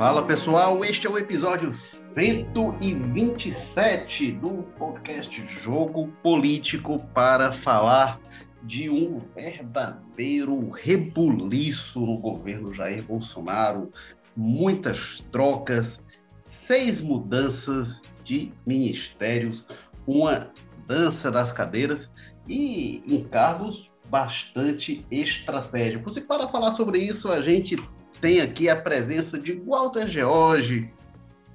[0.00, 8.18] Fala pessoal, este é o episódio 127 do podcast Jogo Político para falar
[8.62, 13.92] de um verdadeiro rebuliço no governo Jair Bolsonaro,
[14.34, 16.00] muitas trocas,
[16.46, 19.66] seis mudanças de ministérios,
[20.06, 20.50] uma
[20.86, 22.08] dança das cadeiras
[22.48, 26.16] e encargos bastante estratégicos.
[26.16, 27.76] E para falar sobre isso, a gente
[28.20, 30.90] tem aqui a presença de Walter George,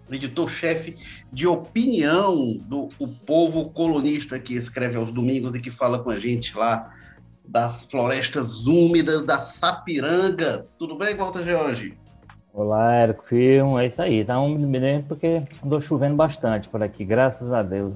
[0.09, 0.97] editor-chefe
[1.31, 6.19] de opinião do O Povo Colonista, que escreve aos domingos e que fala com a
[6.19, 6.93] gente lá
[7.47, 10.65] das florestas úmidas da Sapiranga.
[10.77, 11.97] Tudo bem, Walter George?
[12.51, 13.77] Olá, Érico Firmo.
[13.77, 17.93] É isso aí, tá úmido mesmo porque andou chovendo bastante por aqui, graças a Deus.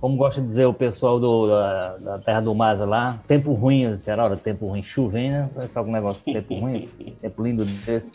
[0.00, 3.96] Como gosta de dizer o pessoal do, da, da Terra do Maza lá, tempo ruim,
[3.96, 6.88] será hora tempo ruim, chovendo, vai ser algum negócio de tempo ruim,
[7.20, 8.12] tempo lindo desse.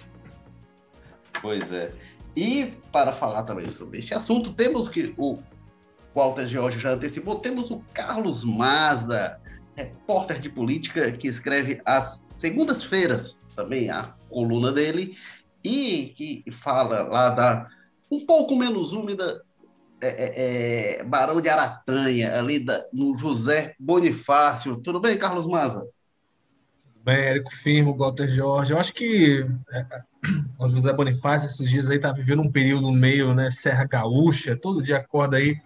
[1.42, 1.92] Pois é.
[2.36, 5.38] E para falar também sobre este assunto, temos que o
[6.16, 9.38] Walter George já antecipou, temos o Carlos Maza,
[9.76, 15.16] repórter de política que escreve às segundas-feiras também a coluna dele
[15.64, 17.68] e que fala lá da
[18.12, 19.42] um pouco menos úmida
[20.04, 24.78] é, é, é, Barão de Aratanha, ali da, no José Bonifácio.
[24.78, 25.80] Tudo bem, Carlos Maza?
[25.80, 28.74] Tudo bem, Érico Firmo, Walter Jorge.
[28.74, 30.02] Eu acho que é, é,
[30.60, 34.84] o José Bonifácio esses dias aí tá vivendo um período meio, né, Serra Gaúcha, todo
[34.84, 35.58] dia acorda aí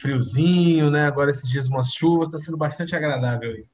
[0.00, 1.06] friozinho, né?
[1.06, 3.64] Agora esses dias umas chuvas, está sendo bastante agradável aí.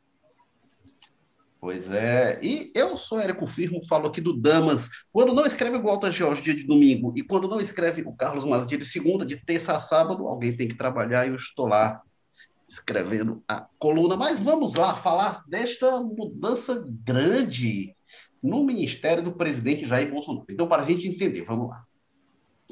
[1.61, 2.39] Pois é.
[2.41, 4.89] E eu sou Érico Firmo, falo aqui do Damas.
[5.13, 8.45] Quando não escreve o Walter Jorge dia de domingo e quando não escreve o Carlos
[8.45, 11.67] Mas dia de segunda, de terça a sábado, alguém tem que trabalhar e eu estou
[11.67, 12.01] lá
[12.69, 14.17] escrevendo a coluna.
[14.17, 17.97] Mas vamos lá falar desta mudança grande
[18.41, 20.47] no ministério do presidente Jair Bolsonaro.
[20.49, 21.85] Então, para a gente entender, vamos lá.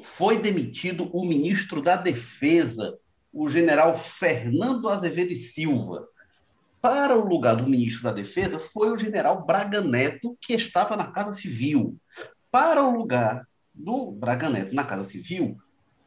[0.01, 2.97] Foi demitido o ministro da Defesa,
[3.33, 6.07] o general Fernando Azevedo e Silva
[6.81, 11.07] para o lugar do ministro da Defesa foi o general Braga Neto, que estava na
[11.07, 11.97] Casa Civil.
[12.51, 15.57] Para o lugar do Braga Neto na Casa Civil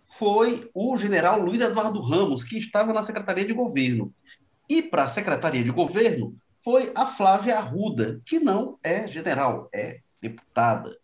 [0.08, 4.12] foi o general Luiz Eduardo Ramos, que estava na Secretaria de Governo.
[4.68, 10.00] E para a Secretaria de Governo foi a Flávia Arruda, que não é general, é
[10.20, 10.96] deputada.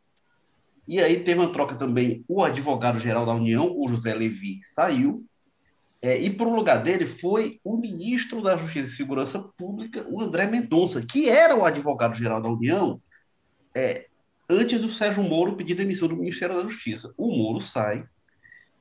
[0.87, 5.25] E aí teve uma troca também, o advogado-geral da União, o José Levi, saiu,
[6.06, 10.22] é, e para o lugar dele foi o ministro da Justiça e Segurança Pública, o
[10.22, 13.03] André Mendonça, que era o advogado-geral da União
[13.75, 14.06] é,
[14.49, 17.12] antes do Sérgio Moro pedir demissão do Ministério da Justiça.
[17.16, 18.05] O Moro sai,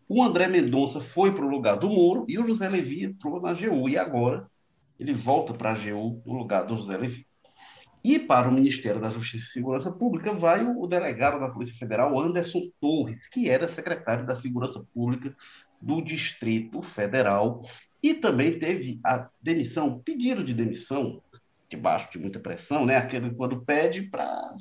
[0.08, 3.50] o André Mendonça foi para o lugar do Moro e o José Levi entrou na
[3.50, 3.90] AGU.
[3.90, 4.46] E agora
[5.00, 7.26] ele volta para a AGU no lugar do José Levi.
[8.04, 12.20] E para o Ministério da Justiça e Segurança Pública vai o delegado da Polícia Federal,
[12.22, 15.36] Anderson Torres, que era secretário da Segurança Pública
[15.86, 17.64] do Distrito Federal
[18.02, 21.22] e também teve a demissão, pedido de demissão,
[21.70, 22.98] debaixo de muita pressão, né?
[22.98, 24.56] Aquele quando pede para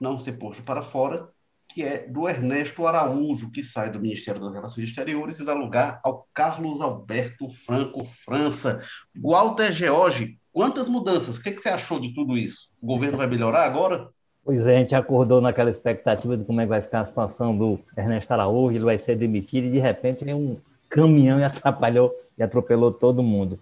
[0.00, 1.28] não ser posto para fora,
[1.68, 6.00] que é do Ernesto Araújo, que sai do Ministério das Relações Exteriores e dá lugar
[6.02, 8.82] ao Carlos Alberto Franco França.
[9.14, 11.36] Walter George, quantas mudanças?
[11.36, 12.70] O que, que você achou de tudo isso?
[12.80, 14.08] O governo vai melhorar agora?
[14.48, 17.54] Pois é, a gente acordou naquela expectativa de como é que vai ficar a situação
[17.54, 20.56] do Ernesto Araújo, ele vai ser demitido e de repente vem um
[20.88, 23.60] caminhão e atrapalhou e atropelou todo mundo.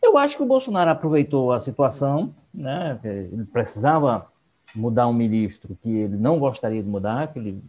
[0.00, 3.00] Eu acho que o Bolsonaro aproveitou a situação, né?
[3.02, 4.30] Ele precisava
[4.72, 7.60] mudar um ministro que ele não gostaria de mudar, que ele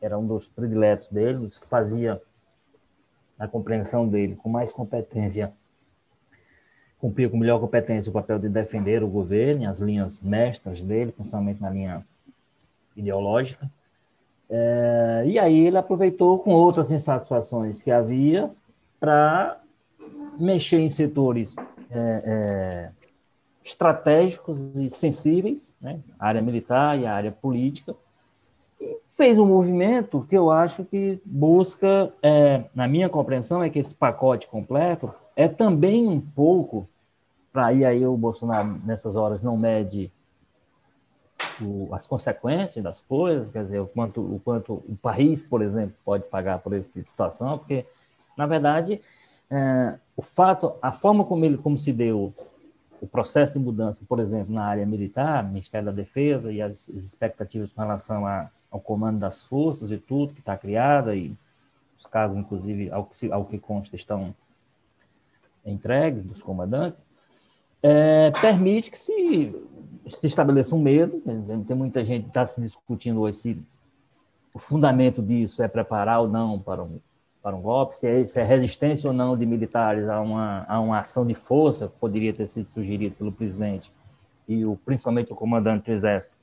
[0.00, 2.22] era um dos prediletos dele, dos que fazia
[3.36, 5.52] a compreensão dele com mais competência
[7.04, 11.60] cumprir com melhor competência o papel de defender o governo, as linhas mestras dele, principalmente
[11.60, 12.06] na linha
[12.96, 13.70] ideológica.
[14.48, 18.50] É, e aí ele aproveitou com outras insatisfações que havia
[18.98, 19.60] para
[20.40, 21.54] mexer em setores
[21.90, 22.90] é, é,
[23.62, 26.00] estratégicos e sensíveis, né?
[26.18, 27.94] a área militar e a área política,
[28.80, 33.78] e fez um movimento que eu acho que busca, é, na minha compreensão, é que
[33.78, 36.86] esse pacote completo é também um pouco
[37.54, 40.10] para ir aí o Bolsonaro nessas horas não mede
[41.62, 45.94] o, as consequências das coisas, quer dizer, o quanto, o quanto o país, por exemplo,
[46.04, 47.86] pode pagar por essa tipo situação, porque,
[48.36, 49.00] na verdade,
[49.48, 52.34] é, o fato, a forma como ele, como se deu
[53.00, 57.04] o processo de mudança, por exemplo, na área militar, Ministério da Defesa e as, as
[57.04, 61.32] expectativas com relação a, ao comando das forças e tudo que está criada e
[61.96, 64.34] os cargos, inclusive, ao que, ao que consta, estão
[65.64, 67.06] entregues dos comandantes,
[67.86, 69.54] é, permite que se,
[70.06, 71.22] se estabeleça um medo.
[71.68, 73.62] Tem muita gente que está se discutindo hoje se
[74.54, 76.98] o fundamento disso é preparar ou não para um,
[77.42, 80.80] para um golpe, se é, se é resistência ou não de militares a uma, a
[80.80, 83.92] uma ação de força que poderia ter sido sugerida pelo presidente
[84.48, 86.34] e o, principalmente o comandante do Exército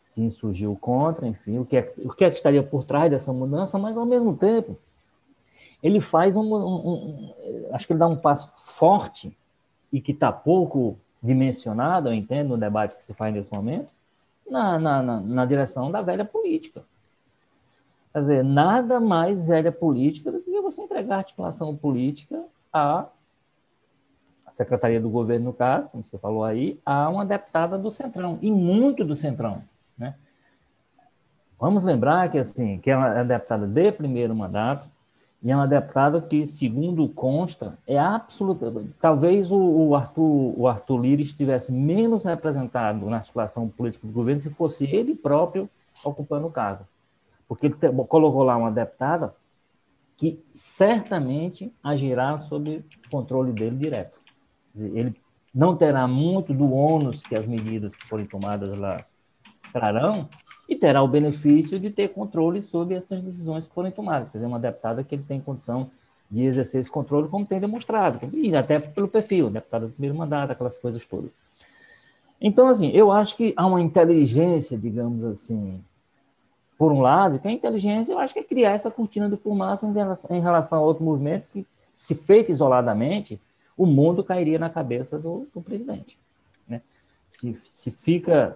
[0.00, 3.32] se insurgiu contra, enfim, o que, é, o que é que estaria por trás dessa
[3.32, 4.78] mudança, mas ao mesmo tempo
[5.82, 7.34] ele faz um, um, um
[7.72, 9.36] acho que ele dá um passo forte
[9.92, 13.88] e que está pouco dimensionado, eu entendo, no debate que se faz nesse momento,
[14.48, 16.84] na, na, na, na direção da velha política.
[18.12, 23.08] Quer dizer, nada mais velha política do que você entregar articulação política à
[24.50, 28.50] Secretaria do Governo, no caso, como você falou aí, a uma deputada do Centrão, e
[28.50, 29.62] muito do Centrão.
[29.98, 30.14] Né?
[31.58, 34.88] Vamos lembrar que, assim, que ela é deputada de primeiro mandato,
[35.42, 38.72] e é uma deputada que, segundo consta, é absoluta.
[39.00, 44.42] Talvez o, o, Arthur, o Arthur Lira estivesse menos representado na articulação política do governo
[44.42, 45.68] se fosse ele próprio
[46.04, 46.84] ocupando o cargo
[47.48, 47.76] porque ele
[48.08, 49.34] colocou lá uma deputada
[50.16, 54.18] que certamente agirá sob controle dele direto.
[54.74, 55.14] Ele
[55.54, 59.04] não terá muito do ônus que as medidas que forem tomadas lá
[59.72, 60.28] trarão
[60.68, 64.30] e terá o benefício de ter controle sobre essas decisões que forem tomadas.
[64.30, 65.90] Quer dizer, uma deputada que ele tem condição
[66.30, 70.50] de exercer esse controle, como tem demonstrado, e até pelo perfil, deputada do primeiro mandato,
[70.50, 71.32] aquelas coisas todas.
[72.40, 75.80] Então, assim, eu acho que há uma inteligência, digamos assim,
[76.76, 79.86] por um lado, que a inteligência, eu acho que é criar essa cortina de fumaça
[80.30, 83.40] em relação a outro movimento que, se feito isoladamente,
[83.76, 86.18] o mundo cairia na cabeça do, do presidente.
[86.68, 86.82] Né?
[87.34, 88.52] Se, se fica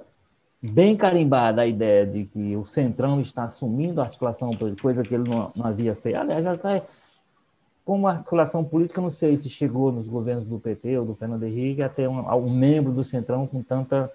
[0.62, 5.14] bem carimbada a ideia de que o Centrão está assumindo a articulação política, coisa que
[5.14, 6.16] ele não, não havia feito.
[6.16, 6.82] Aliás, já está.
[7.84, 11.82] Como articulação política, não sei se chegou nos governos do PT ou do Fernando Henrique
[11.82, 14.10] a ter um, um membro do Centrão com tanta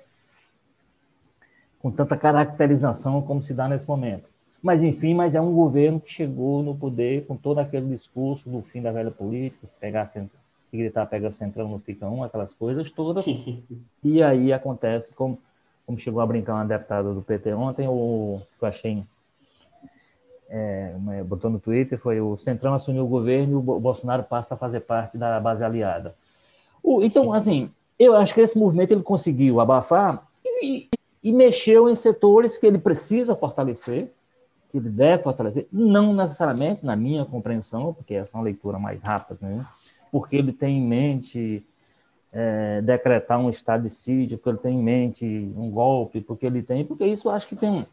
[1.80, 4.28] com tanta caracterização como se dá nesse momento.
[4.62, 8.64] Mas, enfim, mas é um governo que chegou no poder com todo aquele discurso do
[8.64, 10.28] fim da velha política, se, pegar, se
[10.74, 13.28] gritar pega centrão, não fica um, aquelas coisas todas.
[14.04, 15.38] e aí acontece, como,
[15.86, 19.04] como chegou a brincar uma deputada do PT ontem, o que eu achei,
[20.50, 20.94] é,
[21.26, 24.82] botou no Twitter, foi o Centrão assumiu o governo e o Bolsonaro passa a fazer
[24.82, 26.16] parte da base aliada.
[26.82, 30.90] O, então, assim, eu acho que esse movimento ele conseguiu abafar e,
[31.24, 34.12] e mexeu em setores que ele precisa fortalecer,
[34.70, 39.02] que ele deve fortalecer, não necessariamente, na minha compreensão, porque essa é uma leitura mais
[39.02, 39.66] rápida, né?
[40.12, 41.66] porque ele tem em mente
[42.38, 46.62] é, decretar um estado de sítio, porque ele tem em mente um golpe, porque ele
[46.62, 47.88] tem, porque isso eu acho que tem,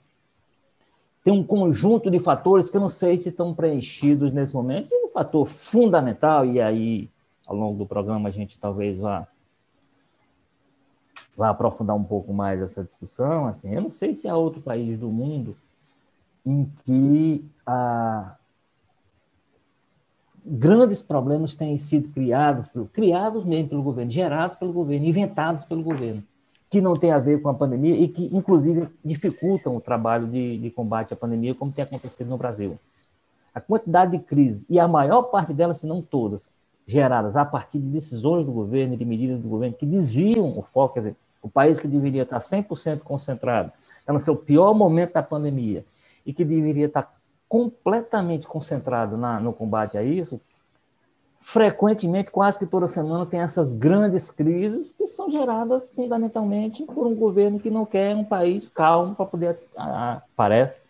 [1.22, 5.06] tem um conjunto de fatores que eu não sei se estão preenchidos nesse momento, e
[5.06, 7.08] um fator fundamental, e aí
[7.46, 9.28] ao longo do programa a gente talvez vá
[11.36, 14.98] vai aprofundar um pouco mais essa discussão, assim, eu não sei se há outro país
[14.98, 15.56] do mundo
[16.44, 18.34] em que ah,
[20.44, 26.22] grandes problemas têm sido criados, criados mesmo pelo governo, gerados pelo governo, inventados pelo governo,
[26.68, 30.58] que não tem a ver com a pandemia e que, inclusive, dificultam o trabalho de,
[30.58, 32.78] de combate à pandemia, como tem acontecido no Brasil.
[33.54, 36.50] A quantidade de crises, e a maior parte delas, se não todas,
[36.86, 40.94] geradas a partir de decisões do governo de medidas do governo que desviam o foco,
[40.94, 45.22] quer dizer, o país que deveria estar 100% concentrado, está no seu pior momento da
[45.22, 45.84] pandemia,
[46.24, 47.12] e que deveria estar
[47.52, 50.40] completamente concentrado na, no combate a isso,
[51.38, 57.14] frequentemente, quase que toda semana, tem essas grandes crises que são geradas fundamentalmente por um
[57.14, 59.58] governo que não quer um país calmo para poder,
[60.34, 60.80] parece,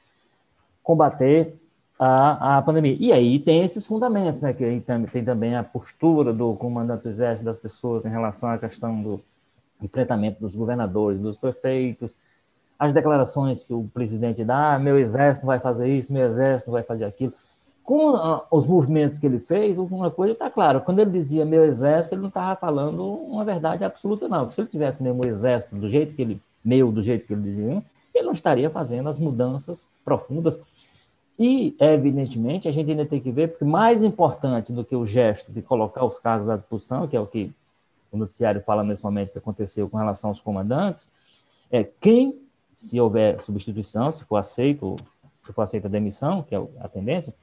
[0.85, 1.61] combater
[1.99, 2.97] a, a pandemia.
[3.01, 7.09] E aí tem esses fundamentos, né, que tem, tem também a postura do comandante do
[7.09, 9.21] exército das pessoas em relação à questão do
[9.83, 12.17] enfrentamento dos governadores, dos prefeitos,
[12.83, 16.83] as declarações que o presidente dá, ah, meu exército vai fazer isso, meu exército vai
[16.83, 17.33] fazer aquilo.
[17.85, 21.63] Com ah, os movimentos que ele fez, uma coisa está clara, quando ele dizia meu
[21.63, 24.51] exército, ele não estava falando uma verdade absoluta, não.
[24.51, 27.43] Se ele tivesse mesmo o exército do jeito que ele, meu, do jeito que ele
[27.43, 30.59] dizia, ele não estaria fazendo as mudanças profundas
[31.39, 35.53] e, evidentemente, a gente ainda tem que ver, porque mais importante do que o gesto
[35.53, 37.53] de colocar os cargos à disposição, que é o que
[38.11, 41.07] o noticiário fala nesse momento que aconteceu com relação aos comandantes,
[41.71, 42.42] é quem,
[42.83, 44.97] se houver substituição, se for aceito,
[45.43, 47.35] se for aceita a demissão, que é a tendência,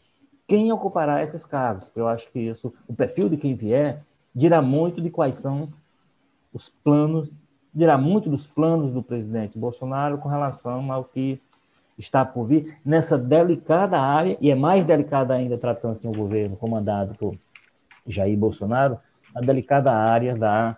[0.48, 1.92] quem ocupará esses cargos?
[1.96, 4.04] Eu acho que isso, o perfil de quem vier,
[4.34, 5.70] dirá muito de quais são
[6.52, 7.30] os planos,
[7.74, 11.40] dirá muito dos planos do presidente Bolsonaro com relação ao que
[11.98, 16.56] está por vir nessa delicada área, e é mais delicada ainda tratando-se de um governo
[16.56, 17.38] comandado por
[18.08, 18.98] Jair Bolsonaro,
[19.36, 20.78] a delicada área da,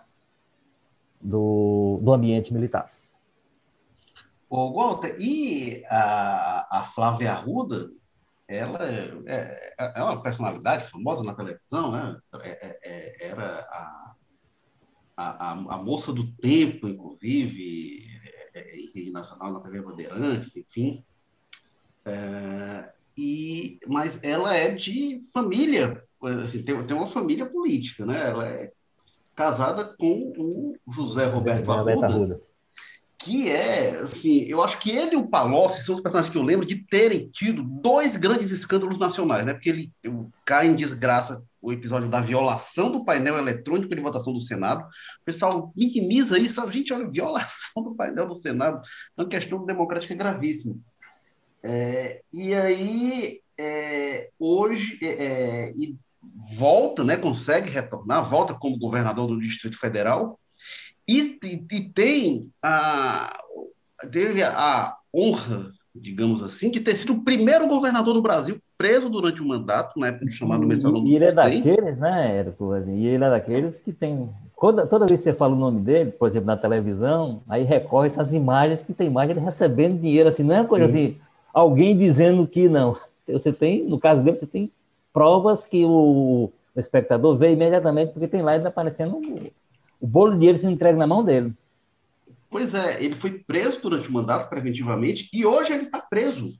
[1.20, 2.90] do, do ambiente militar.
[4.54, 7.90] O Walter, e a, a Flávia Arruda,
[8.46, 12.18] ela é, é, é, uma personalidade famosa na televisão, né?
[12.42, 14.14] É, é, é era a,
[15.16, 18.04] a, a, moça do tempo, inclusive,
[18.54, 21.02] em rede nacional, na TV Bandeirantes, enfim.
[23.16, 26.04] e, mas ela é de família,
[26.44, 28.28] assim, tem, tem uma família política, né?
[28.28, 28.72] Ela é
[29.34, 32.38] casada com o José Roberto Arruda,
[33.24, 36.42] que é, assim, eu acho que ele e o Palocci são os personagens que eu
[36.42, 39.54] lembro de terem tido dois grandes escândalos nacionais, né?
[39.54, 39.92] Porque ele
[40.44, 44.82] cai em desgraça o episódio da violação do painel eletrônico de votação do Senado.
[44.82, 46.70] O pessoal minimiza isso.
[46.72, 48.82] Gente, olha, violação do painel do Senado
[49.16, 50.74] é uma questão democrática gravíssima.
[51.62, 55.96] É, e aí, é, hoje, é, é e
[56.56, 60.38] volta, né, consegue retornar, volta como governador do Distrito Federal
[61.20, 63.38] e, e, e tem a,
[64.10, 69.42] teve a honra, digamos assim, de ter sido o primeiro governador do Brasil preso durante
[69.42, 71.06] o mandato, na época chamado mensalão.
[71.06, 72.72] E ele é daqueles, né, Érico?
[72.72, 74.28] Assim, e ele é daqueles que tem.
[74.58, 78.06] Toda, toda vez que você fala o nome dele, por exemplo, na televisão, aí recorre
[78.06, 80.92] essas imagens que tem imagem ele recebendo dinheiro, assim, não é uma coisa Sim.
[80.92, 81.16] assim,
[81.52, 82.96] alguém dizendo que não.
[83.28, 84.70] Você tem, no caso dele, você tem
[85.12, 89.20] provas que o, o espectador vê imediatamente, porque tem lá ele aparecendo
[90.02, 91.54] o, bolo de dinheiro se entrega na mão dele.
[92.50, 96.52] Pois é, ele foi preso durante o mandato preventivamente e hoje ele está preso,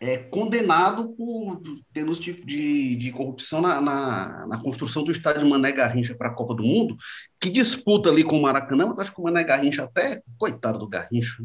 [0.00, 1.62] é, condenado por
[1.92, 6.34] termos de, de, de corrupção na, na, na, construção do estádio Mané Garrincha para a
[6.34, 6.96] Copa do Mundo,
[7.40, 10.88] que disputa ali com o Maracanã, mas acho que o Mané Garrincha até, coitado do
[10.88, 11.42] Garrincha,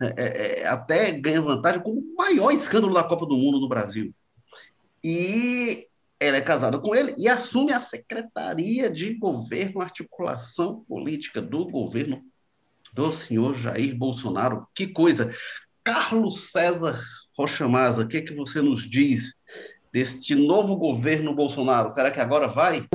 [0.00, 3.68] é, é, é até ganha vantagem como o maior escândalo da Copa do Mundo no
[3.68, 4.12] Brasil
[5.02, 5.88] e
[6.22, 12.22] ela é casada com ele e assume a Secretaria de Governo, Articulação Política do governo
[12.92, 14.66] do senhor Jair Bolsonaro.
[14.74, 15.34] Que coisa!
[15.82, 17.02] Carlos César
[17.36, 19.34] Rocha Maza, o que, é que você nos diz
[19.92, 21.90] deste novo governo Bolsonaro?
[21.90, 22.86] Será que agora vai?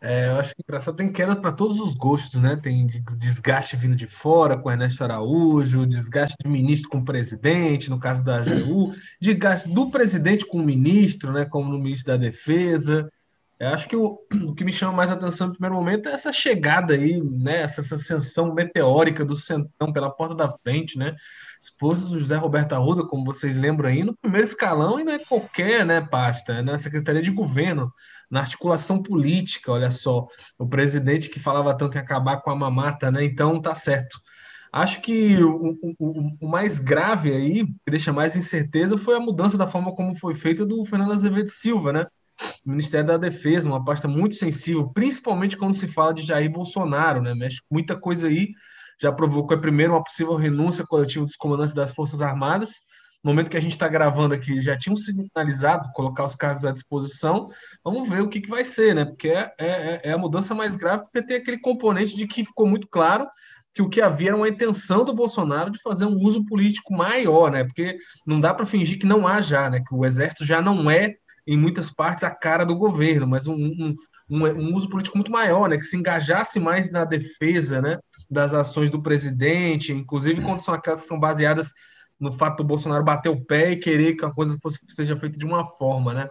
[0.00, 2.56] É, eu acho que engraçado, tem queda para todos os gostos, né?
[2.56, 2.86] Tem
[3.18, 8.24] desgaste vindo de fora com Ernesto Araújo, desgaste do ministro com o presidente, no caso
[8.24, 11.44] da AGU, desgaste do presidente com o ministro, né?
[11.44, 13.10] Como no ministro da Defesa.
[13.58, 16.32] Eu acho que o, o que me chama mais atenção no primeiro momento é essa
[16.32, 17.62] chegada aí, né?
[17.62, 21.16] Essa, essa ascensão meteórica do Centrão pela porta da frente, né?
[21.60, 25.18] Esposa do José Roberto Arruda, como vocês lembram aí, no primeiro escalão e não é
[25.18, 27.92] qualquer né, pasta, é na Secretaria de Governo
[28.30, 30.26] na articulação política, olha só,
[30.58, 33.24] o presidente que falava tanto em acabar com a mamata, né?
[33.24, 34.18] Então tá certo.
[34.70, 39.56] Acho que o, o, o, mais grave aí, que deixa mais incerteza, foi a mudança
[39.56, 42.06] da forma como foi feita do Fernando Azevedo Silva, né?
[42.64, 47.34] Ministério da Defesa, uma pasta muito sensível, principalmente quando se fala de Jair Bolsonaro, né?
[47.34, 48.50] Mexe muita coisa aí,
[49.00, 52.74] já provocou primeiro uma possível renúncia coletiva dos comandantes das Forças Armadas,
[53.22, 56.70] no momento que a gente está gravando aqui, já tinham sinalizado colocar os cargos à
[56.70, 57.50] disposição.
[57.84, 59.04] Vamos ver o que, que vai ser, né?
[59.04, 62.66] Porque é, é, é a mudança mais grave, porque tem aquele componente de que ficou
[62.66, 63.26] muito claro
[63.74, 67.50] que o que havia era uma intenção do Bolsonaro de fazer um uso político maior,
[67.50, 67.64] né?
[67.64, 69.82] Porque não dá para fingir que não há já, né?
[69.86, 73.54] Que o exército já não é, em muitas partes, a cara do governo, mas um,
[73.54, 73.94] um,
[74.30, 75.76] um, um uso político muito maior, né?
[75.76, 77.98] Que se engajasse mais na defesa, né?
[78.30, 81.72] Das ações do presidente, inclusive quando são aquelas que são baseadas
[82.20, 85.38] no fato do Bolsonaro bater o pé e querer que a coisa fosse, seja feita
[85.38, 86.28] de uma forma, né?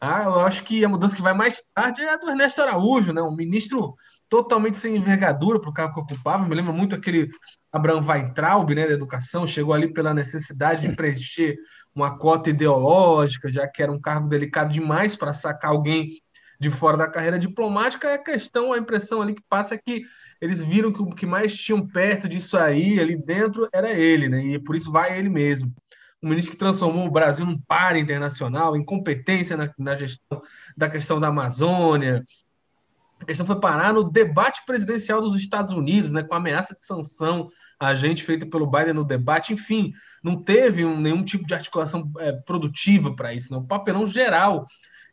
[0.00, 3.12] Ah, eu acho que a mudança que vai mais tarde é a do Ernesto Araújo,
[3.12, 3.20] né?
[3.20, 3.94] Um ministro
[4.28, 6.46] totalmente sem envergadura para o cargo que ocupava.
[6.46, 7.28] Me lembra muito aquele
[7.72, 11.56] Abraham Weintraub, né, da educação, chegou ali pela necessidade de preencher
[11.94, 16.20] uma cota ideológica, já que era um cargo delicado demais para sacar alguém
[16.60, 18.08] de fora da carreira diplomática.
[18.08, 20.02] É a questão, a impressão ali que passa é que
[20.40, 24.42] eles viram que o que mais tinham perto disso aí, ali dentro, era ele, né?
[24.42, 25.72] E por isso vai ele mesmo.
[26.22, 30.42] Um ministro que transformou o Brasil num par internacional, incompetência na, na gestão
[30.76, 32.24] da questão da Amazônia.
[33.20, 37.48] A questão foi parar no debate presidencial dos Estados Unidos, né, com ameaça de sanção
[37.80, 39.52] a gente feita pelo Biden no debate.
[39.52, 39.92] Enfim,
[40.22, 43.52] não teve um, nenhum tipo de articulação é, produtiva para isso.
[43.52, 43.58] Né?
[43.58, 44.66] O papelão geral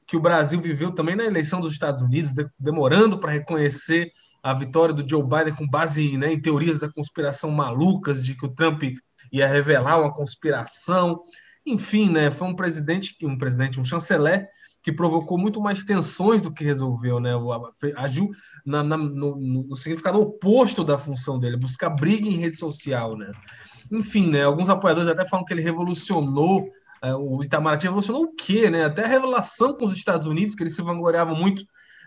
[0.07, 4.11] que o Brasil viveu também na eleição dos Estados Unidos, de, demorando para reconhecer
[4.45, 8.45] a vitória do Joe Biden com base né, em teorias da conspiração malucas de que
[8.45, 8.83] o Trump
[9.31, 11.19] ia revelar uma conspiração.
[11.65, 14.47] Enfim, né, foi um presidente, um presidente, um chanceler
[14.83, 17.31] que provocou muito mais tensões do que resolveu, né?
[17.95, 18.29] Agiu
[18.63, 23.31] na, na, no, no, significado oposto da função dele, buscar briga em rede social, né?
[23.91, 24.43] Enfim, né?
[24.43, 26.69] Alguns apoiadores até falam que ele revolucionou
[27.01, 28.85] é, o Itamaraty revolucionou o quê, né?
[28.85, 31.65] Até a revelação com os Estados Unidos, que ele se vangloriava muito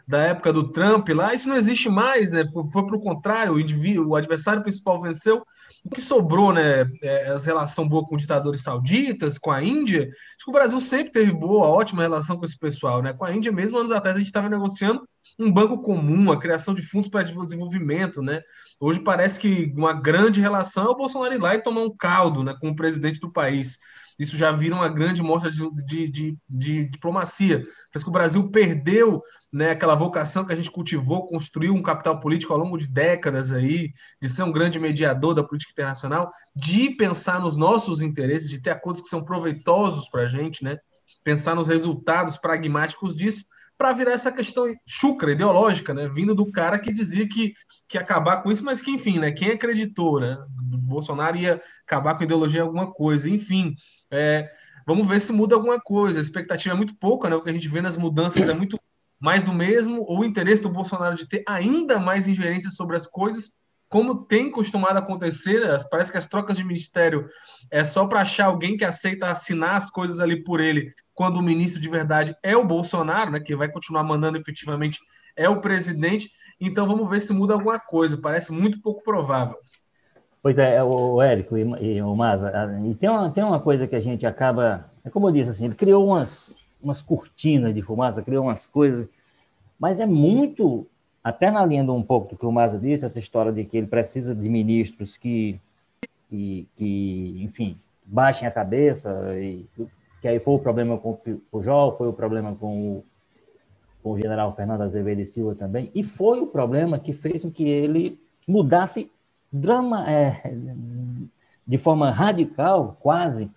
[0.09, 2.43] da época do Trump lá, isso não existe mais, né?
[2.47, 5.43] Foi, foi para o contrário, o, adversário principal venceu.
[5.85, 6.91] O que sobrou, né?
[7.03, 10.09] É, a relação boa com ditadores sauditas, com a Índia.
[10.09, 13.13] Acho que o Brasil sempre teve boa, ótima relação com esse pessoal, né?
[13.13, 15.07] Com a Índia, mesmo anos atrás, a gente estava negociando
[15.39, 18.41] um banco comum, a criação de fundos para desenvolvimento, né?
[18.81, 22.43] Hoje parece que uma grande relação é o Bolsonaro ir lá e tomar um caldo,
[22.43, 23.79] né, com o presidente do país.
[24.19, 27.65] Isso já vira uma grande mostra de, de, de, de diplomacia.
[27.93, 29.23] Parece que o Brasil perdeu
[29.53, 33.53] né, aquela vocação que a gente cultivou, construiu um capital político ao longo de décadas
[33.53, 38.61] aí, de ser um grande mediador da política internacional, de pensar nos nossos interesses, de
[38.61, 40.77] ter acordos que são proveitosos para a gente, né?
[41.25, 43.45] Pensar nos resultados pragmáticos disso,
[43.79, 46.09] para virar essa questão chucra, ideológica, né?
[46.09, 47.55] Vindo do cara que dizia que,
[47.89, 49.31] que ia acabar com isso, mas que, enfim, né?
[49.31, 50.37] Quem acreditou, né?
[50.89, 53.77] Bolsonaro ia acabar com ideologia em alguma coisa, enfim.
[54.11, 54.51] É,
[54.87, 56.19] vamos ver se muda alguma coisa.
[56.19, 57.37] A expectativa é muito pouca, né?
[57.37, 58.79] O que a gente vê nas mudanças é muito
[59.21, 63.07] mais do mesmo, ou o interesse do Bolsonaro de ter ainda mais ingerência sobre as
[63.07, 63.51] coisas,
[63.89, 67.29] como tem costumado acontecer, parece que as trocas de ministério
[67.71, 71.43] é só para achar alguém que aceita assinar as coisas ali por ele, quando o
[71.43, 74.99] ministro de verdade é o Bolsonaro, né, que vai continuar mandando efetivamente
[75.35, 76.31] é o presidente.
[76.61, 79.57] Então vamos ver se muda alguma coisa, parece muito pouco provável.
[80.41, 82.53] Pois é, o Érico e, e o Maza,
[82.87, 85.65] e tem uma, tem uma coisa que a gente acaba, é como eu disse assim,
[85.65, 89.09] ele criou umas, umas cortinas de fumaça, criou umas coisas,
[89.79, 90.87] mas é muito,
[91.25, 93.77] até na linha de um pouco do que o Maza disse, essa história de que
[93.77, 95.61] ele precisa de ministros que,
[96.31, 99.67] que, que enfim, baixem a cabeça, e,
[100.23, 103.05] que aí foi o problema com o Pujol, foi o problema com o,
[104.05, 107.51] com o general Fernando Azevedo e Silva também, e foi o problema que fez com
[107.51, 109.11] que ele mudasse
[109.53, 110.55] drama, é,
[111.67, 113.51] de forma radical, quase,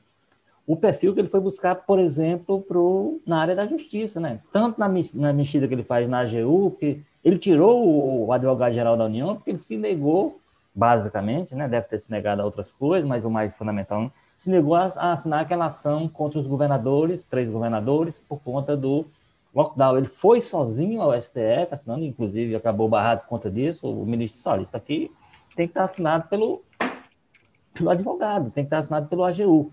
[0.65, 4.39] o perfil que ele foi buscar, por exemplo, pro, na área da justiça, né?
[4.51, 9.05] Tanto na, na mexida que ele faz na AGU, que ele tirou o advogado-geral da
[9.05, 10.39] União, porque ele se negou,
[10.74, 11.67] basicamente, né?
[11.67, 15.13] Deve ter se negado a outras coisas, mas o mais fundamental, se negou a, a
[15.13, 19.05] assinar aquela ação contra os governadores, três governadores, por conta do
[19.53, 19.98] lockdown.
[19.98, 23.87] Ele foi sozinho ao STF, assinando, inclusive acabou barrado por conta disso.
[23.87, 25.11] O ministro disse: olha, isso aqui
[25.55, 26.61] tem que estar assinado pelo,
[27.74, 29.72] pelo advogado, tem que estar assinado pelo AGU.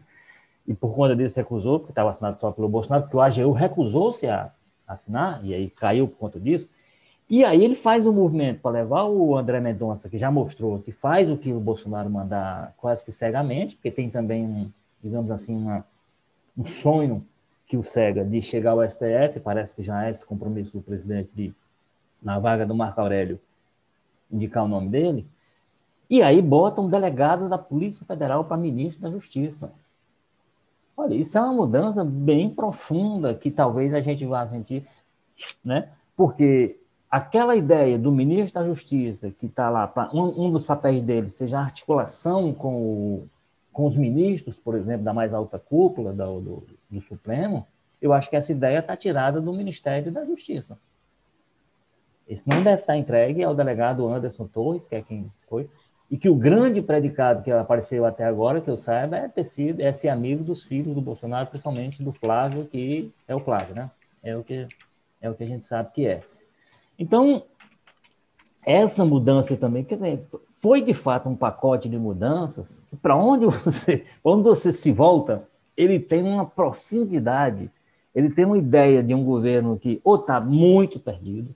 [0.66, 4.26] E por conta disso recusou, porque estava assinado só pelo Bolsonaro, porque o AGU recusou-se
[4.26, 4.52] a
[4.86, 6.70] assinar, e aí caiu por conta disso.
[7.30, 10.92] E aí ele faz um movimento para levar o André Mendonça, que já mostrou que
[10.92, 15.84] faz o que o Bolsonaro mandar quase que cegamente, porque tem também, digamos assim, uma,
[16.56, 17.24] um sonho
[17.66, 21.34] que o cega de chegar ao STF, parece que já é esse compromisso do presidente
[21.34, 21.52] de,
[22.22, 23.38] na vaga do Marco Aurélio,
[24.32, 25.26] indicar o nome dele.
[26.10, 29.72] E aí bota um delegado da Polícia Federal para ministro da Justiça.
[30.96, 34.86] Olha, isso é uma mudança bem profunda que talvez a gente vá sentir,
[35.64, 35.90] né?
[36.16, 41.30] Porque aquela ideia do ministro da Justiça, que está lá, um, um, dos papéis dele
[41.30, 43.28] seja a articulação com, o,
[43.72, 47.66] com os ministros, por exemplo, da mais alta cúpula do, do, do Supremo,
[48.00, 50.78] eu acho que essa ideia está tirada do Ministério da Justiça.
[52.28, 55.68] Isso não deve estar entregue ao delegado Anderson Torres, que é quem foi,
[56.10, 59.80] e que o grande predicado que apareceu até agora, que eu saiba, é ter sido,
[59.80, 63.90] é ser amigo dos filhos do Bolsonaro, principalmente do Flávio, que é o Flávio, né?
[64.22, 64.66] É o que,
[65.20, 66.22] é o que a gente sabe que é.
[66.98, 67.44] Então,
[68.64, 70.26] essa mudança também, quer dizer,
[70.60, 76.00] foi de fato um pacote de mudanças para onde você, onde você se volta, ele
[76.00, 77.70] tem uma profundidade,
[78.14, 81.54] ele tem uma ideia de um governo que ou está muito perdido,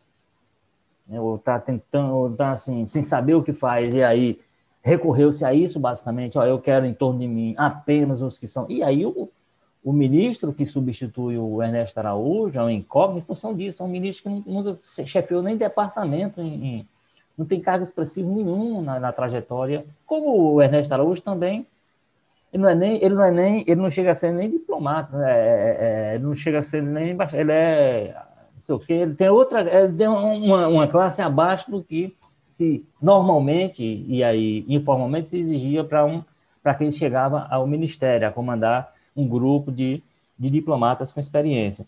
[1.07, 4.41] né, ou está tentando, ou está assim, sem saber o que faz, e aí
[4.83, 8.67] recorreu-se a isso, basicamente, ó, eu quero em torno de mim apenas os que são.
[8.69, 9.31] E aí o,
[9.85, 13.89] o ministro que substitui o Ernesto Araújo é um incógnito em função disso, é um
[13.89, 16.89] ministro que nunca chefiou nem departamento, em, em,
[17.39, 21.67] não tem cargo expressivo nenhum na, na, trajetória, como o Ernesto Araújo também,
[22.53, 25.17] ele não é nem, ele não é nem, ele não chega a ser nem diplomata,
[25.17, 25.33] né?
[25.33, 28.15] é, é, é ele não chega a ser nem, ele é
[28.65, 32.15] sei o quê, ele tem outra, ele tem uma, uma classe abaixo do que
[32.47, 36.23] se normalmente e aí informalmente se exigia para um
[36.63, 40.03] para quem chegava ao ministério a comandar um grupo de,
[40.39, 41.87] de diplomatas com experiência.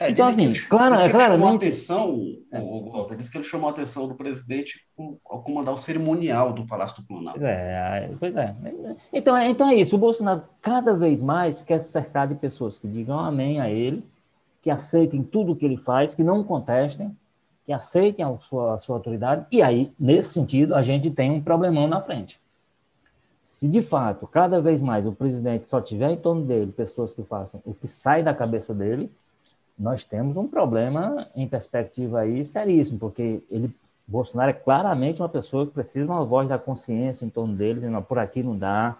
[0.00, 1.66] É, então, assim, ele, claro, é, claramente.
[1.66, 2.18] Atenção,
[2.50, 2.58] é.
[2.58, 6.66] o, Walter, disse que ele chamou a atenção do presidente ao comandar o cerimonial do
[6.66, 7.44] Palácio do Planalto.
[7.44, 8.54] É, pois é.
[9.12, 9.48] Então, é.
[9.48, 9.94] então é isso.
[9.94, 14.02] O Bolsonaro cada vez mais quer se cercar de pessoas que digam amém a ele
[14.64, 17.14] que aceitem tudo o que ele faz, que não contestem,
[17.66, 21.42] que aceitem a sua, a sua autoridade, e aí, nesse sentido, a gente tem um
[21.42, 22.40] problemão na frente.
[23.42, 27.22] Se de fato, cada vez mais o presidente só tiver em torno dele pessoas que
[27.22, 29.12] façam o que sai da cabeça dele,
[29.78, 33.70] nós temos um problema em perspectiva aí seríssimo, porque ele,
[34.06, 37.80] Bolsonaro é claramente uma pessoa que precisa de uma voz da consciência em torno dele,
[37.80, 38.96] dizendo, por aqui não dá.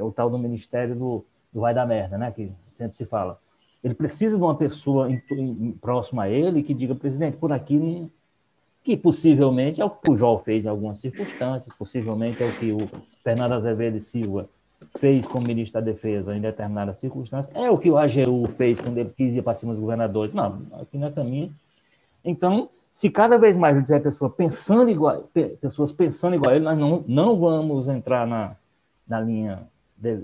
[0.00, 2.30] O tal do Ministério do, do vai dar merda, né?
[2.30, 3.38] Que sempre se fala.
[3.82, 8.08] Ele precisa de uma pessoa em, em, próxima a ele que diga, presidente, por aqui
[8.84, 12.72] que possivelmente é o que o João fez em algumas circunstâncias, possivelmente é o que
[12.72, 12.88] o
[13.22, 14.48] Fernando Azevedo Silva
[14.98, 18.98] fez como ministro da Defesa em determinadas circunstâncias, é o que o AGU fez quando
[18.98, 20.34] ele quis ir para cima dos governadores.
[20.34, 21.54] Não, aqui não é caminho.
[22.24, 25.28] Então, se cada vez mais tiver pessoa pensando igual,
[25.60, 28.56] pessoas pensando igual a ele, nós não, não vamos entrar na,
[29.08, 29.62] na linha
[29.96, 30.18] de,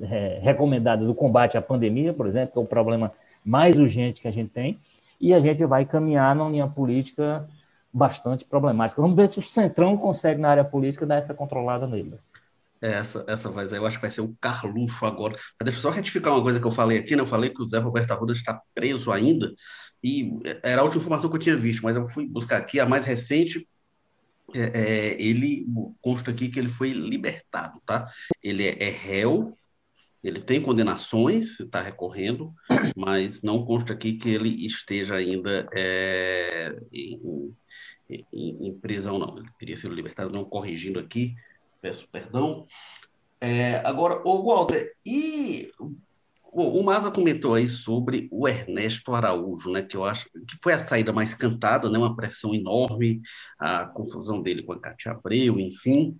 [0.00, 3.10] é, recomendada do combate à pandemia, por exemplo, que é o problema
[3.44, 4.78] mais urgente que a gente tem,
[5.20, 7.48] e a gente vai caminhar numa linha política
[7.92, 9.02] bastante problemática.
[9.02, 12.14] Vamos ver se o Centrão consegue, na área política, dar essa controlada nele.
[12.80, 15.34] É, essa, essa vai, eu acho que vai ser o Carluxo agora.
[15.34, 17.22] Mas deixa eu só retificar uma coisa que eu falei aqui, né?
[17.22, 19.54] Eu falei que o Zé Roberto Arruda está preso ainda,
[20.02, 22.86] e era a última informação que eu tinha visto, mas eu fui buscar aqui a
[22.86, 23.68] mais recente.
[24.54, 25.64] É, é, ele
[26.02, 28.10] consta aqui que ele foi libertado, tá?
[28.42, 29.56] Ele é réu,
[30.22, 32.54] ele tem condenações, está recorrendo,
[32.96, 37.54] mas não consta aqui que ele esteja ainda é, em,
[38.10, 39.38] em, em, prisão, não.
[39.38, 41.34] Ele teria sido libertado, não corrigindo aqui
[41.82, 42.66] peço perdão.
[43.40, 45.72] É, agora, o Walter, e
[46.44, 50.72] o, o Maza comentou aí sobre o Ernesto Araújo, né, que eu acho que foi
[50.72, 53.20] a saída mais cantada, né, uma pressão enorme,
[53.58, 56.16] a confusão dele com a Cátia Abreu, enfim.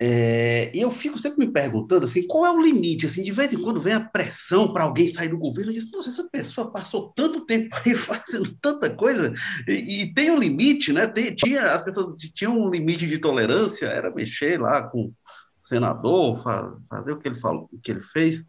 [0.00, 3.06] É, e eu fico sempre me perguntando assim, qual é o limite?
[3.06, 5.96] Assim, de vez em quando vem a pressão para alguém sair do governo, eu digo,
[5.96, 9.32] nossa, essa pessoa passou tanto tempo aí fazendo tanta coisa,
[9.66, 11.08] e, e tem um limite, né?
[11.08, 15.14] Tem, tinha, as pessoas tinham um limite de tolerância, era mexer lá com o
[15.62, 18.44] senador, faz, fazer o que ele falou, o que ele fez.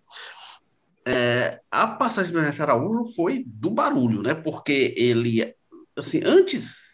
[1.04, 4.36] É, a passagem do Ernesto Araújo foi do barulho, né?
[4.36, 5.52] Porque ele,
[5.98, 6.89] assim, antes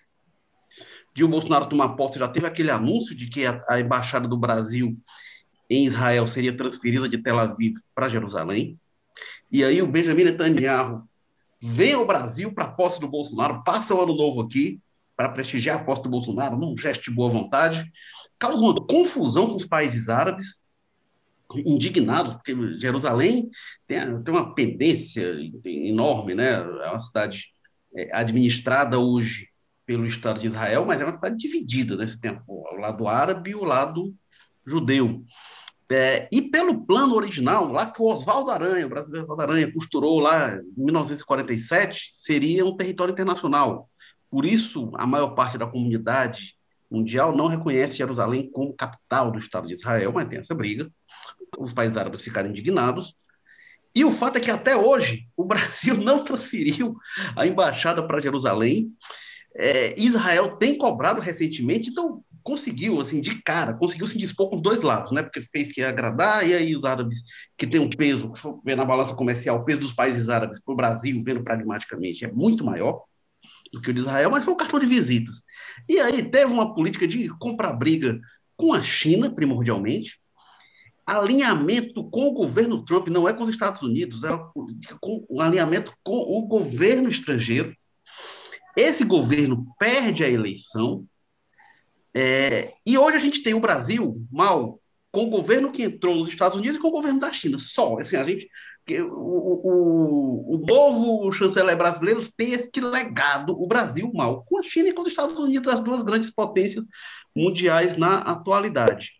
[1.15, 4.37] de o Bolsonaro tomar posse, já teve aquele anúncio de que a, a embaixada do
[4.37, 4.97] Brasil
[5.69, 8.77] em Israel seria transferida de Tel Aviv para Jerusalém.
[9.49, 11.03] E aí o Benjamin Netanyahu
[11.61, 14.79] vem ao Brasil para a posse do Bolsonaro, passa o ano novo aqui
[15.15, 17.89] para prestigiar a posse do Bolsonaro, num gesto de boa vontade,
[18.37, 20.59] causa uma confusão com os países árabes,
[21.55, 23.49] indignados, porque Jerusalém
[23.87, 26.55] tem, tem uma pendência enorme, né?
[26.55, 27.45] É uma cidade
[27.95, 29.47] é, administrada hoje
[29.85, 32.07] pelo Estado de Israel, mas é uma cidade dividida, né?
[32.07, 34.13] Você tem o lado árabe e o lado
[34.65, 35.23] judeu.
[35.91, 40.19] É, e pelo plano original, lá que o Oswaldo Aranha, o brasileiro Oswaldo Aranha, costurou
[40.19, 43.87] lá em 1947, seria um território internacional.
[44.29, 46.55] Por isso, a maior parte da comunidade
[46.89, 50.89] mundial não reconhece Jerusalém como capital do Estado de Israel, mas tem essa briga.
[51.57, 53.15] Os países árabes ficaram indignados.
[53.93, 56.97] E o fato é que até hoje o Brasil não transferiu
[57.35, 58.91] a embaixada para Jerusalém
[59.55, 64.61] é, Israel tem cobrado recentemente, então conseguiu, assim, de cara, conseguiu se dispor com os
[64.61, 65.23] dois lados, né?
[65.23, 67.23] Porque fez que agradar, e aí os árabes,
[67.57, 68.31] que tem um peso,
[68.63, 72.31] vendo na balança comercial, o peso dos países árabes para o Brasil, vendo pragmaticamente, é
[72.31, 73.01] muito maior
[73.73, 75.41] do que o de Israel, mas foi o cartão de visitas.
[75.89, 78.19] E aí teve uma política de comprar briga
[78.55, 80.19] com a China, primordialmente,
[81.05, 84.33] alinhamento com o governo Trump, não é com os Estados Unidos, é
[85.31, 87.75] um alinhamento com o governo estrangeiro,
[88.75, 91.05] esse governo perde a eleição,
[92.13, 94.79] é, e hoje a gente tem o Brasil mal
[95.11, 97.57] com o governo que entrou nos Estados Unidos e com o governo da China.
[97.59, 98.49] Só, assim, a gente,
[98.89, 104.89] o, o, o novo chanceler brasileiro tem esse legado, o Brasil mal, com a China
[104.89, 106.85] e com os Estados Unidos, as duas grandes potências
[107.35, 109.11] mundiais na atualidade.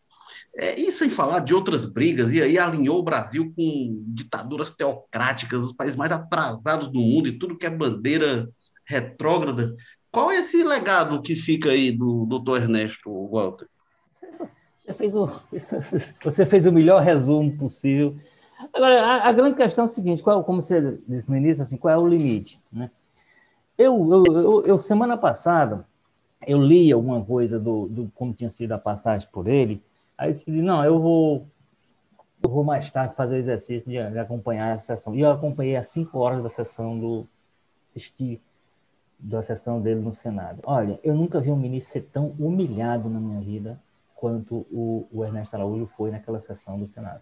[0.58, 5.66] É, e sem falar de outras brigas, e aí alinhou o Brasil com ditaduras teocráticas,
[5.66, 8.50] os países mais atrasados do mundo, e tudo que é bandeira
[8.86, 9.76] retrógrada.
[10.12, 13.68] Qual é esse legado que fica aí do doutor Ernesto Walter?
[14.86, 15.30] Você fez, o,
[16.24, 18.16] você fez o melhor resumo possível.
[18.74, 21.76] Agora, a, a, grande questão é o seguinte: qual, como você disse no início, assim,
[21.76, 22.62] qual é o limite?
[22.72, 22.90] Né?
[23.78, 25.86] Eu, eu, eu, eu, semana passada,
[26.48, 29.84] eu li alguma coisa do, do como tinha sido a passagem por ele,
[30.18, 31.48] aí eu decidi, não, eu vou,
[32.42, 35.16] eu vou mais tarde fazer o exercício de, de acompanhar a sessão.
[35.16, 37.28] E eu acompanhei as cinco horas da sessão do.
[37.90, 38.42] assisti
[39.26, 40.62] da sessão dele no Senado.
[40.66, 43.82] Olha, eu nunca vi um ministro ser tão humilhado na minha vida
[44.16, 47.22] quanto o, o Ernesto Araújo foi naquela sessão do Senado.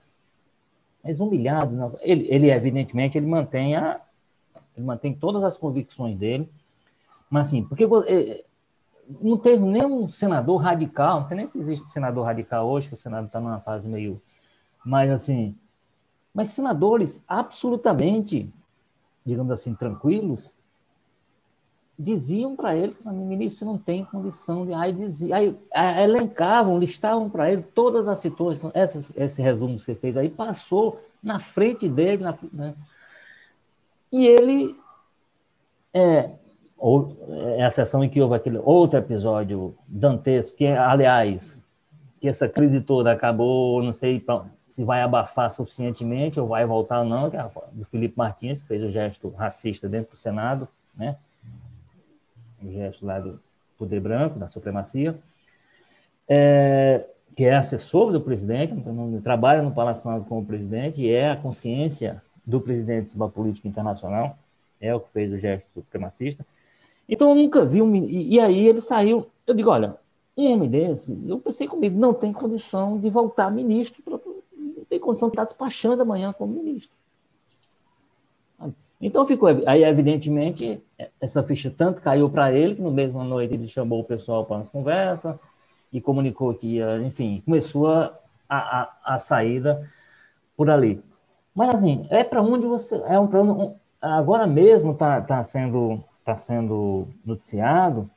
[1.04, 1.96] Mas humilhado, não.
[2.02, 4.02] Ele, ele evidentemente ele mantém a,
[4.76, 6.50] ele mantém todas as convicções dele,
[7.30, 8.44] mas assim, porque é,
[9.22, 12.98] não teve nenhum senador radical, não sei nem se existe senador radical hoje, que o
[12.98, 14.22] Senado está numa fase meio,
[14.86, 15.56] mas assim,
[16.34, 18.52] mas senadores absolutamente
[19.26, 20.54] digamos assim, tranquilos,
[21.97, 24.73] diziam para ele que ministro não tem condição de.
[24.73, 25.56] Aí, dizia, aí
[26.03, 28.71] elencavam, listavam para ele todas as situações.
[28.73, 32.23] Essa, esse resumo que você fez aí passou na frente dele.
[32.23, 32.73] Na, né?
[34.12, 34.75] E ele.
[35.93, 36.32] É,
[36.77, 37.15] ou,
[37.58, 41.62] é a sessão em que houve aquele outro episódio dantesco, que, aliás,
[42.19, 44.25] que essa crise toda acabou, não sei
[44.65, 48.67] se vai abafar suficientemente ou vai voltar ou não, que é do Felipe Martins, que
[48.67, 51.15] fez o gesto racista dentro do Senado, né?
[52.67, 53.39] O gesto lá do
[53.78, 55.19] poder branco, da supremacia,
[56.28, 61.32] é, que é assessor do presidente, então, trabalha no Palácio Planalto como presidente e é
[61.32, 64.38] a consciência do presidente sobre a política internacional,
[64.80, 66.45] é o que fez o gesto supremacista.
[67.08, 67.95] Então eu nunca vi um.
[67.95, 69.28] E, e aí ele saiu.
[69.45, 69.97] Eu digo, olha,
[70.36, 75.30] um homem desse, eu pensei comigo, não tem condição de voltar ministro, não tem condição
[75.30, 76.91] de estar despachando amanhã como ministro.
[79.06, 80.82] Então ficou, aí evidentemente,
[81.20, 84.56] essa ficha tanto caiu para ele, que no mesmo noite ele chamou o pessoal para
[84.56, 85.38] uma conversa
[85.92, 88.13] e comunicou que enfim, começou a,
[88.50, 89.92] a, a saída
[90.56, 91.04] por ali.
[91.54, 96.38] Mas assim, é para onde você, é um plano, agora mesmo está tá sendo, tá
[96.38, 98.10] sendo noticiado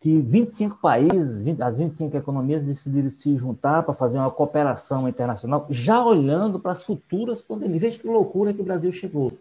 [0.00, 5.66] que 25 países, 20, as 25 economias decidiram se juntar para fazer uma cooperação internacional,
[5.68, 7.80] já olhando para as futuras pandemias.
[7.82, 9.32] Veja que loucura que o Brasil chegou.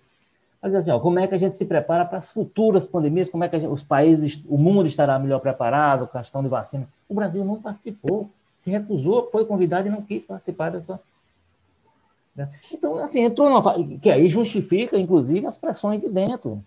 [0.62, 3.30] Mas assim, ó, como é que a gente se prepara para as futuras pandemias?
[3.30, 6.88] Como é que gente, os países, o mundo estará melhor preparado, questão de vacina?
[7.10, 11.00] O Brasil não participou, se recusou, foi convidado e não quis participar dessa.
[12.36, 12.47] Né?
[12.71, 14.00] Então, assim, entrou numa.
[14.00, 16.63] que aí justifica, inclusive, as pressões de dentro.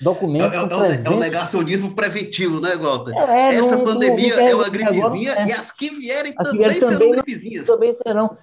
[0.00, 0.52] Documentos.
[0.52, 3.14] É, é, é, um negacionismo preventivo, né, Gosta?
[3.14, 6.66] É, Essa não, pandemia não, é uma gripezinha agora, e as que vierem as também,
[6.66, 7.64] que vierem serão gripezinhas.
[7.64, 8.36] Também serão.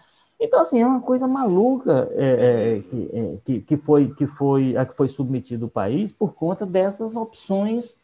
[0.44, 4.86] Então, assim, é uma coisa maluca é, é, é, que, que, foi, que, foi, a
[4.86, 7.96] que foi submetido o país por conta dessas opções,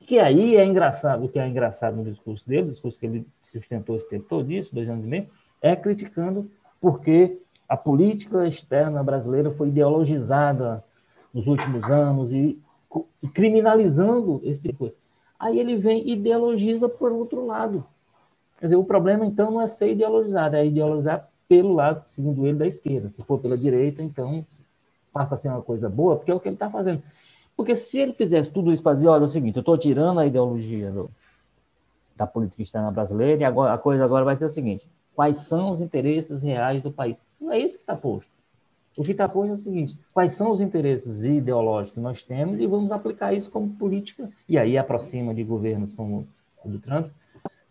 [0.00, 3.26] que aí é engraçado, o que é engraçado no discurso dele, o discurso que ele
[3.42, 5.26] sustentou esse tempo todo, isso, dois anos e meio,
[5.60, 10.82] é criticando porque a política externa brasileira foi ideologizada
[11.30, 12.58] nos últimos anos e,
[13.22, 14.94] e criminalizando esse tipo de coisa.
[15.38, 17.84] Aí ele vem e ideologiza por outro lado.
[18.58, 22.58] Quer dizer, o problema, então, não é ser ideologizado, é ideologizar pelo lado, segundo ele,
[22.58, 23.08] da esquerda.
[23.08, 24.44] Se for pela direita, então
[25.12, 27.02] passa a ser uma coisa boa, porque é o que ele está fazendo.
[27.56, 30.20] Porque se ele fizesse tudo isso para dizer, olha, é o seguinte, eu estou tirando
[30.20, 31.10] a ideologia do,
[32.14, 35.70] da política externa brasileira e agora, a coisa agora vai ser o seguinte, quais são
[35.70, 37.16] os interesses reais do país?
[37.40, 38.30] Não é isso que está posto.
[38.96, 42.60] O que está posto é o seguinte, quais são os interesses ideológicos que nós temos
[42.60, 46.26] e vamos aplicar isso como política, e aí aproxima de governos como
[46.64, 47.08] o do Trump,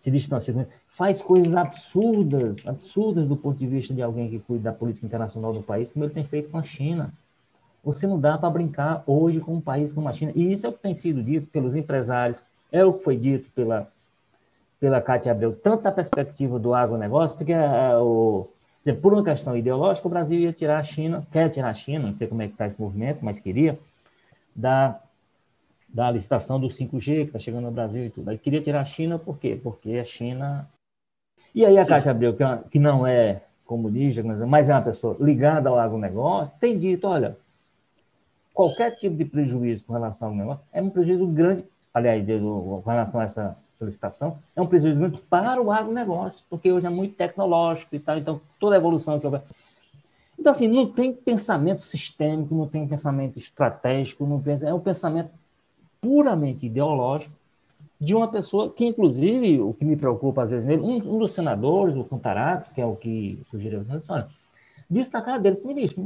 [0.05, 4.71] se distancia, faz coisas absurdas, absurdas do ponto de vista de alguém que cuida da
[4.71, 7.11] política internacional do país, como ele tem feito com a China.
[7.83, 10.31] Você não dá para brincar hoje com um país como a China.
[10.35, 12.37] E isso é o que tem sido dito pelos empresários,
[12.71, 13.87] é o que foi dito pela,
[14.79, 18.47] pela Cátia Abreu, tanto da perspectiva do agronegócio, porque uh, o,
[19.01, 22.13] por uma questão ideológica, o Brasil ia tirar a China, quer tirar a China, não
[22.13, 23.79] sei como é que está esse movimento, mas queria,
[24.55, 24.99] da
[25.87, 28.29] da licitação do 5G, que está chegando no Brasil e tudo.
[28.29, 29.59] Aí queria tirar a China, por quê?
[29.61, 30.69] Porque a China.
[31.53, 35.69] E aí a Cátia Abreu, que, é não é comunista, mas é uma pessoa ligada
[35.69, 37.37] ao agronegócio, tem dito: olha,
[38.53, 43.21] qualquer tipo de prejuízo com relação ao negócio é um prejuízo grande, aliás, com relação
[43.21, 47.95] a essa solicitação, é um prejuízo grande para o agronegócio, porque hoje é muito tecnológico
[47.95, 49.41] e tal, então toda a evolução que houver.
[50.37, 55.31] Então, assim, não tem pensamento sistêmico, não tem pensamento estratégico, não tem, é um pensamento
[56.05, 57.33] puramente ideológico
[57.99, 61.33] de uma pessoa que, inclusive, o que me preocupa às vezes nele, um, um dos
[61.33, 64.27] senadores, o Contarato, que é o que sugeriu, disse, olha,
[64.87, 66.03] disse na cara dele, ministro,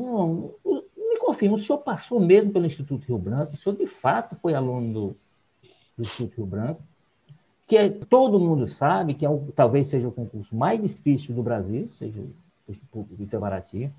[0.95, 4.53] me confirma, o senhor passou mesmo pelo Instituto Rio Branco, o senhor de fato foi
[4.53, 5.15] aluno do,
[5.97, 6.81] do Instituto Rio Branco,
[7.67, 11.89] que é, todo mundo sabe que é talvez seja o concurso mais difícil do Brasil,
[11.91, 12.21] seja
[12.93, 13.91] o Itamaraty,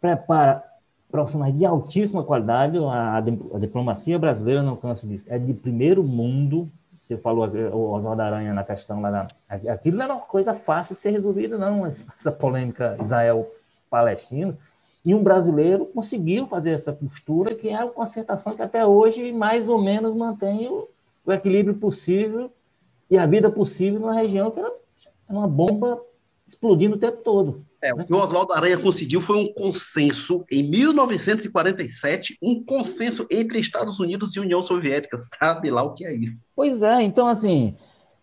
[0.00, 0.64] prepara
[1.10, 2.78] profissionais de altíssima qualidade.
[2.78, 3.20] A, a,
[3.58, 6.70] diplomacia brasileira, não canso disso, é de primeiro mundo.
[6.98, 9.26] Você falou o Oswaldo Aranha na questão lá da.
[9.72, 14.56] Aquilo não era uma coisa fácil de ser resolvida, não, essa polêmica Israel-Palestina.
[15.04, 19.68] E um brasileiro conseguiu fazer essa costura, que é uma concertação que até hoje mais
[19.68, 20.86] ou menos mantém o,
[21.24, 22.50] o equilíbrio possível
[23.10, 24.70] e a vida possível numa região que era
[25.28, 26.02] uma bomba
[26.48, 27.64] explodindo o tempo todo.
[27.80, 33.60] É, o que o Oswaldo Aranha conseguiu foi um consenso em 1947, um consenso entre
[33.60, 35.20] Estados Unidos e União Soviética.
[35.38, 36.36] Sabe lá o que é isso?
[36.56, 37.76] Pois é, então assim,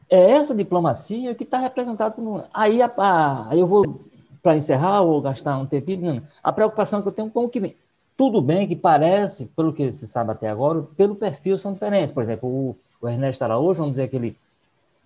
[0.10, 2.16] é essa diplomacia que está representada.
[2.54, 4.06] Aí, a, aí eu vou,
[4.42, 7.76] para encerrar, ou gastar um tempinho, a preocupação que eu tenho com o que vem.
[8.18, 12.14] Tudo bem que parece, pelo que se sabe até agora, pelo perfil são diferentes.
[12.14, 14.38] Por exemplo, o, o Ernesto Araújo, vamos dizer que ele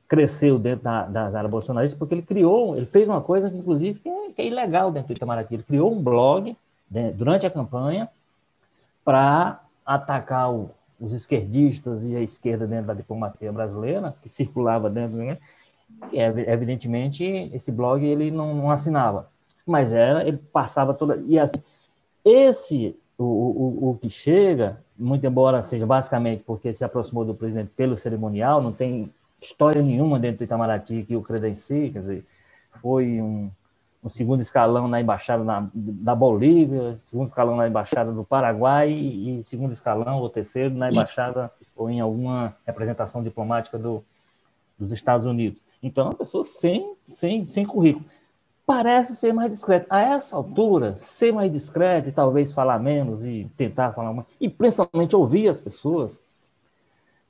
[0.09, 3.99] cresceu dentro da, da, área bolsonarista porque ele criou, ele fez uma coisa que, inclusive,
[3.99, 5.53] que é, que é ilegal dentro do Itamaraty.
[5.53, 6.57] Ele criou um blog
[6.89, 8.09] né, durante a campanha
[9.05, 15.17] para atacar o, os esquerdistas e a esquerda dentro da diplomacia brasileira, que circulava dentro,
[15.17, 15.37] né?
[16.11, 19.29] E, evidentemente, esse blog ele não, não, assinava,
[19.65, 21.21] mas era, ele passava toda.
[21.25, 21.61] E assim,
[22.25, 27.69] esse, o, o, o que chega, muito embora seja basicamente porque se aproximou do presidente
[27.75, 32.25] pelo cerimonial, não tem história nenhuma dentro do Itamaraty que o credencie, quer dizer,
[32.81, 33.49] foi um,
[34.03, 39.43] um segundo escalão na embaixada na, da Bolívia, segundo escalão na embaixada do Paraguai e
[39.43, 44.03] segundo escalão ou terceiro na embaixada ou em alguma representação diplomática do,
[44.77, 45.61] dos Estados Unidos.
[45.81, 48.05] Então, uma pessoa sem, sem, sem currículo.
[48.65, 49.87] Parece ser mais discreto.
[49.89, 54.47] A essa altura, ser mais discreto e talvez falar menos e tentar falar mais, e
[54.47, 56.21] principalmente ouvir as pessoas,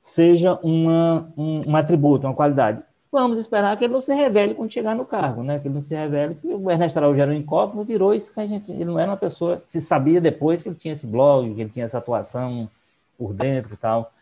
[0.02, 2.82] seja uma, um, um atributo, uma qualidade.
[3.12, 5.58] Vamos esperar que ele não se revele quando chegar no cargo, né?
[5.58, 6.38] Que ele não se revele.
[6.44, 8.70] O Ernesto Araújo era um incógnito, virou isso que a gente.
[8.70, 9.60] Ele não era uma pessoa.
[9.66, 12.70] Se sabia depois que ele tinha esse blog, que ele tinha essa atuação
[13.18, 14.12] por dentro e tal.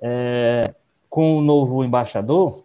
[0.00, 0.72] É,
[1.10, 2.62] com o novo embaixador,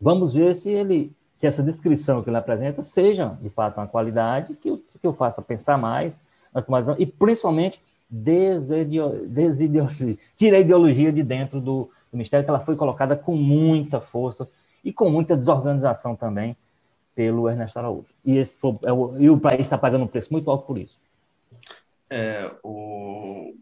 [0.00, 4.54] vamos ver se ele, se essa descrição que ele apresenta seja de fato uma qualidade
[4.54, 6.18] que, que eu faça pensar mais
[6.66, 7.80] tomadas e principalmente
[8.12, 14.02] desideologia, tira a ideologia de dentro do, do Ministério, que ela foi colocada com muita
[14.02, 14.46] força
[14.84, 16.54] e com muita desorganização também
[17.14, 18.08] pelo Ernesto Araújo.
[18.22, 20.76] E, esse foi, é o, e o país está pagando um preço muito alto por
[20.76, 21.00] isso.
[22.10, 23.54] É, o...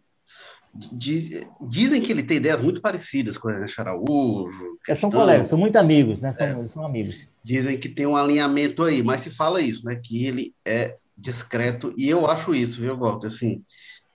[0.72, 4.78] Diz, dizem que ele tem ideias muito parecidas com o Ernesto Araújo.
[4.88, 6.32] É, são colegas, são muito amigos, né?
[6.32, 7.28] São, é, são amigos.
[7.42, 9.96] Dizem que tem um alinhamento aí, mas se fala isso, né?
[9.96, 13.26] Que ele é discreto, e eu acho isso, viu, Walter?
[13.26, 13.62] Assim,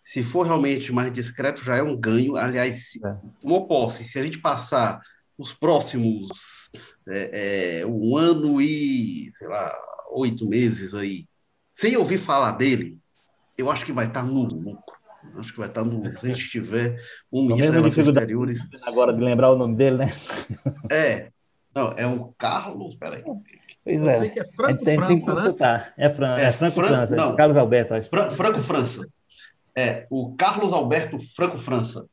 [0.06, 2.38] se for realmente mais discreto, já é um ganho.
[2.38, 3.16] Aliás, é.
[3.42, 5.02] o oposto, se a gente passar
[5.36, 6.70] os próximos
[7.10, 9.76] é, é, um ano e, sei lá,
[10.12, 11.26] oito meses aí,
[11.74, 12.98] sem ouvir falar dele,
[13.58, 14.96] eu acho que vai estar no lucro.
[15.38, 16.04] Acho que vai estar no.
[16.20, 18.70] Se a gente tiver um ministro das Relações Exteriores.
[18.84, 20.14] Agora de lembrar o nome dele, né?
[20.90, 21.30] É.
[21.74, 22.96] Não, é o Carlos.
[22.96, 23.24] Peraí.
[23.84, 24.14] Pois é.
[24.14, 25.36] Eu sei que é Franco tem, França, tem que né?
[25.36, 25.80] consultar.
[25.80, 26.06] Né?
[26.06, 27.16] É, Fran, é, é Franco Fran França.
[27.16, 28.10] Não, Carlos Alberto, acho.
[28.10, 29.08] Fran Franco França
[29.76, 32.06] é o Carlos Alberto Franco França.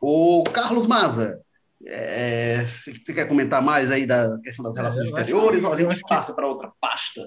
[0.00, 1.40] O Carlos Maza,
[1.86, 5.80] é, você quer comentar mais aí da questão das relações é, exteriores que, ou a
[5.80, 6.36] gente passa que...
[6.36, 7.22] para outra pasta?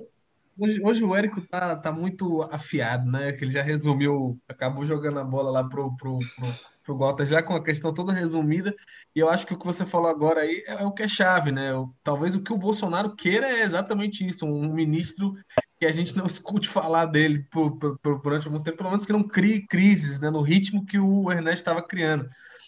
[0.60, 3.32] Hoje, hoje, o Érico tá, tá muito afiado, né?
[3.32, 6.50] Que ele já resumiu, acabou jogando a bola lá pro, pro, pro,
[6.88, 8.73] pro Gota já com a questão toda resumida.
[9.13, 11.08] E eu acho que o que você falou agora aí é, é o que é
[11.08, 11.71] chave, né?
[12.02, 15.34] Talvez o que o Bolsonaro queira é exatamente isso: um ministro
[15.78, 19.06] que a gente não escute falar dele por, por, por, durante algum tempo, pelo menos
[19.06, 22.28] que não crie crises né, no ritmo que o Ernesto estava criando.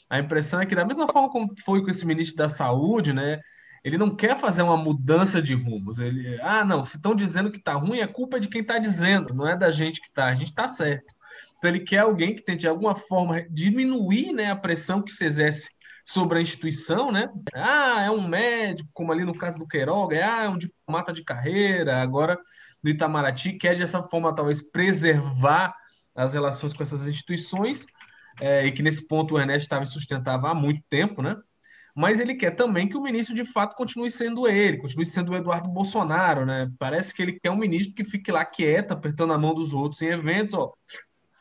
[0.10, 3.40] A impressão é que, da mesma forma como foi com esse ministro da Saúde, né,
[3.84, 6.00] ele não quer fazer uma mudança de rumos.
[6.00, 8.80] Ele, ah, não, se estão dizendo que está ruim, a culpa é de quem está
[8.80, 11.14] dizendo, não é da gente que está, a gente está certo.
[11.60, 15.26] Então ele quer alguém que tente de alguma forma diminuir né, a pressão que se
[15.26, 15.68] exerce
[16.06, 17.30] sobre a instituição, né?
[17.54, 21.24] Ah, é um médico, como ali no caso do Queiroga, ah, é um diplomata de
[21.24, 22.40] carreira, agora
[22.82, 25.72] do Itamaraty, quer de essa forma talvez preservar
[26.16, 27.86] as relações com essas instituições,
[28.42, 31.36] é, e que nesse ponto o Ernesto estava sustentava há muito tempo, né?
[31.96, 35.36] Mas ele quer também que o ministro de fato continue sendo ele, continue sendo o
[35.36, 36.72] Eduardo Bolsonaro, né?
[36.80, 40.02] Parece que ele quer um ministro que fique lá quieto, apertando a mão dos outros
[40.02, 40.72] em eventos, ó,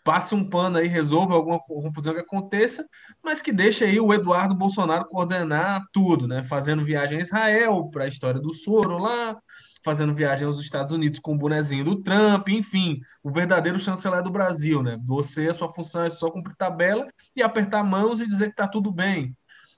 [0.08, 2.88] passe um pano aí, resolva alguma confusão que aconteça,
[3.22, 6.42] mas que deixe aí o Eduardo Bolsonaro coordenar tudo, né?
[6.42, 9.36] Fazendo viagem a Israel para a história do soro lá,
[9.84, 14.30] fazendo viagem aos Estados Unidos com o bonezinho do Trump, enfim, o verdadeiro chanceler do
[14.30, 14.98] Brasil, né?
[15.04, 18.66] Você, a sua função é só cumprir tabela e apertar mãos e dizer que tá
[18.66, 19.36] tudo bem.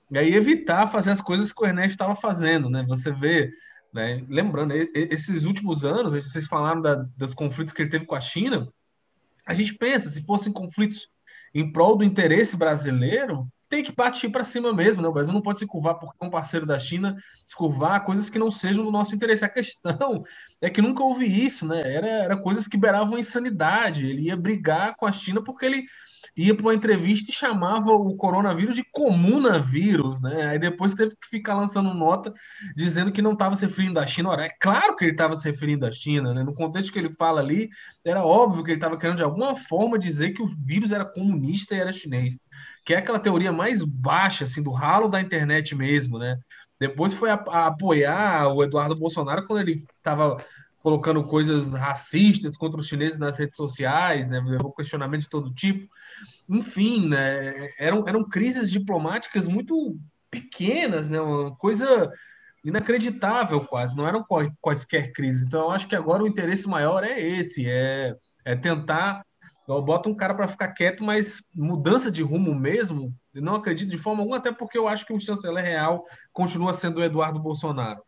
[0.09, 2.85] E aí evitar fazer as coisas que o Ernesto estava fazendo, né?
[2.87, 3.51] Você vê,
[3.93, 4.23] né?
[4.29, 8.69] Lembrando, esses últimos anos, vocês falaram da, dos conflitos que ele teve com a China,
[9.47, 11.07] a gente pensa, se fossem conflitos
[11.53, 15.07] em prol do interesse brasileiro, tem que partir para cima mesmo, né?
[15.07, 18.29] O Brasil não pode se curvar porque é um parceiro da China, se curvar coisas
[18.29, 19.45] que não sejam do nosso interesse.
[19.45, 20.23] A questão
[20.59, 21.81] é que nunca houve isso, né?
[21.81, 24.05] Era, era coisas que beiravam insanidade.
[24.05, 25.85] Ele ia brigar com a China porque ele
[26.35, 30.47] ia para uma entrevista e chamava o coronavírus de comunavírus, né?
[30.47, 32.33] Aí depois teve que ficar lançando nota
[32.75, 34.29] dizendo que não estava se referindo à China.
[34.29, 36.43] Ora, é claro que ele estava se referindo à China, né?
[36.43, 37.69] No contexto que ele fala ali,
[38.05, 41.75] era óbvio que ele estava querendo de alguma forma dizer que o vírus era comunista
[41.75, 42.39] e era chinês,
[42.85, 46.37] que é aquela teoria mais baixa, assim, do ralo da internet mesmo, né?
[46.79, 50.43] Depois foi a, a apoiar o Eduardo Bolsonaro quando ele estava
[50.81, 54.41] colocando coisas racistas contra os chineses nas redes sociais, né?
[54.43, 55.87] levou questionamento de todo tipo.
[56.49, 57.69] Enfim, né?
[57.77, 59.97] eram, eram crises diplomáticas muito
[60.29, 61.19] pequenas, né?
[61.21, 62.11] uma coisa
[62.63, 64.25] inacreditável quase, não eram
[64.59, 65.43] quaisquer crises.
[65.43, 68.15] Então, eu acho que agora o interesse maior é esse, é,
[68.45, 69.23] é tentar
[69.67, 74.21] bota um cara para ficar quieto, mas mudança de rumo mesmo, não acredito de forma
[74.21, 76.03] alguma, até porque eu acho que o chanceler real
[76.33, 78.01] continua sendo o Eduardo Bolsonaro.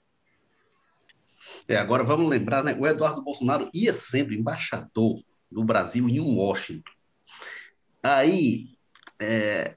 [1.67, 2.75] É, agora vamos lembrar, né?
[2.77, 6.91] O Eduardo Bolsonaro ia sendo embaixador do Brasil em Washington.
[8.01, 8.69] Aí
[9.21, 9.75] é,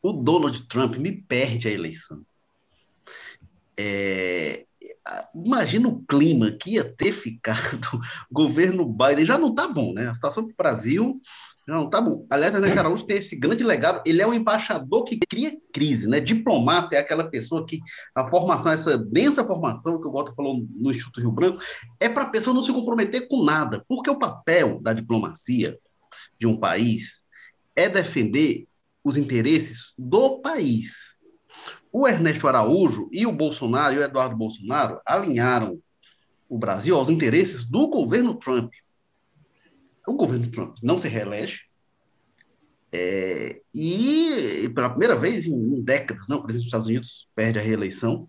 [0.00, 2.24] o Donald Trump me perde a eleição.
[3.76, 4.64] É,
[5.34, 7.88] imagina o clima que ia ter ficado
[8.30, 9.24] o governo Biden.
[9.24, 10.08] Já não está bom, né?
[10.08, 11.20] A situação do Brasil
[11.68, 12.26] não, tá bom.
[12.30, 14.02] Aliás, Ernesto Araújo tem esse grande legado.
[14.06, 16.18] Ele é um embaixador que cria crise, né?
[16.18, 17.78] Diplomata é aquela pessoa que
[18.14, 21.62] a formação, essa densa formação que o Walter falou no Instituto Rio Branco,
[22.00, 23.84] é para a pessoa não se comprometer com nada.
[23.86, 25.78] Porque o papel da diplomacia
[26.40, 27.22] de um país
[27.76, 28.66] é defender
[29.04, 31.18] os interesses do país.
[31.92, 35.78] O Ernesto Araújo e o Bolsonaro e o Eduardo Bolsonaro alinharam
[36.48, 38.72] o Brasil aos interesses do governo Trump
[40.08, 41.68] o governo Trump não se reelege,
[42.90, 47.62] é, e pela primeira vez em, décadas, não, o presidente dos Estados Unidos perde a
[47.62, 48.28] reeleição.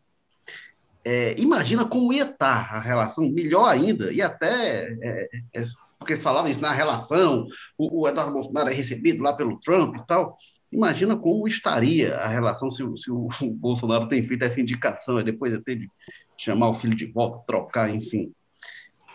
[1.03, 5.63] É, imagina como ia estar a relação, melhor ainda, e até, é, é,
[5.97, 9.95] porque eles falavam isso na relação, o, o, Eduardo Bolsonaro é recebido lá pelo Trump
[9.95, 10.38] e tal.
[10.71, 15.23] Imagina como estaria a relação se, se o, o, Bolsonaro tem feito essa indicação, e
[15.23, 15.89] depois até de
[16.38, 18.32] chamar o filho de volta, trocar, enfim.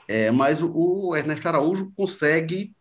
[0.07, 2.75] É, mas o, o, Ernesto Araújo consegue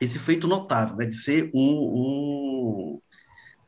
[0.00, 3.00] esse feito notável, né, de ser um, um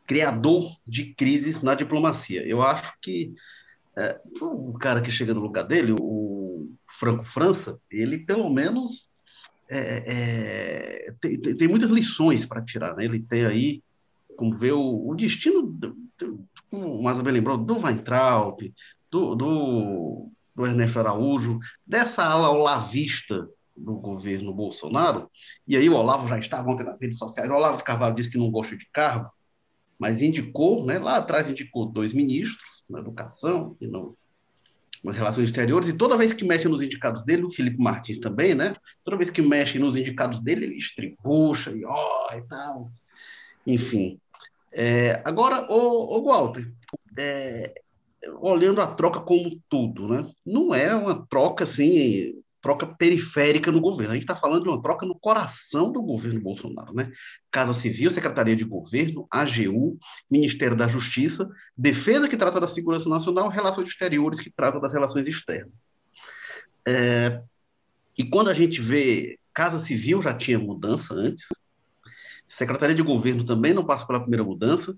[0.07, 2.47] criador de crises na diplomacia.
[2.47, 3.35] Eu acho que
[3.97, 9.09] é, o cara que chega no lugar dele, o Franco França, ele pelo menos
[9.69, 12.97] é, é, tem, tem, muitas lições para tirar.
[12.97, 13.05] Né?
[13.05, 13.83] Ele tem aí,
[14.37, 18.73] como vê o, o destino, do, do, como o Mazabel lembrou, do Weintraub,
[19.11, 25.31] do, do do Ernesto Araújo, dessa ala olavista do governo Bolsonaro,
[25.67, 28.31] e aí o Olavo já estava ontem nas redes sociais, o Olavo de Carvalho disse
[28.31, 29.31] que não gosta de cargo,
[29.99, 34.17] mas indicou, né, lá atrás indicou dois ministros na educação e no,
[35.03, 38.55] nas relações exteriores, e toda vez que mexe nos indicados dele, o Felipe Martins também,
[38.55, 38.75] né,
[39.05, 42.91] toda vez que mexe nos indicados dele, ele estribucha e ó, e tal,
[43.67, 44.21] enfim.
[44.73, 46.71] É, agora, o, o Walter,
[47.19, 47.83] é,
[48.41, 50.31] olhando a troca como tudo, né?
[50.45, 54.13] Não é uma troca assim, troca periférica no governo.
[54.13, 57.11] A gente está falando de uma troca no coração do governo Bolsonaro, né?
[57.51, 59.99] Casa Civil, Secretaria de Governo, AGU,
[60.31, 65.27] Ministério da Justiça, Defesa que trata da segurança nacional, Relações Exteriores que trata das relações
[65.27, 65.89] externas.
[66.87, 67.41] É,
[68.17, 71.47] e quando a gente vê Casa Civil já tinha mudança antes,
[72.49, 74.97] Secretaria de Governo também não passa pela primeira mudança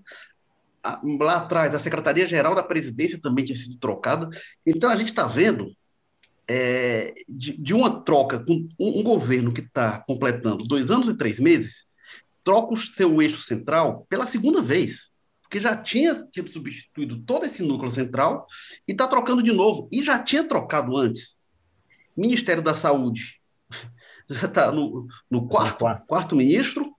[1.19, 4.29] lá atrás, a Secretaria-Geral da Presidência também tinha sido trocada.
[4.65, 5.71] Então, a gente está vendo
[6.47, 11.17] é, de, de, uma troca com um, um governo que está completando dois anos e
[11.17, 11.85] três meses,
[12.43, 15.09] troca o seu eixo central pela segunda vez,
[15.41, 18.45] porque já tinha sido substituído todo esse núcleo central
[18.87, 19.87] e está trocando de novo.
[19.91, 21.37] E já tinha trocado antes.
[22.15, 23.39] Ministério da Saúde
[24.29, 26.91] já está no, no quarto, quarto, quarto ministro.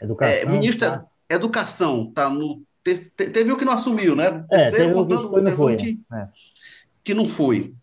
[0.00, 0.34] Educação.
[0.34, 1.06] É, ministro tá.
[1.28, 2.62] Educação está no
[2.94, 4.44] te, teve o que não assumiu, né?
[4.50, 5.76] É, teve o que foi, não foi.
[5.76, 6.28] Que, é.
[7.02, 7.74] que não foi.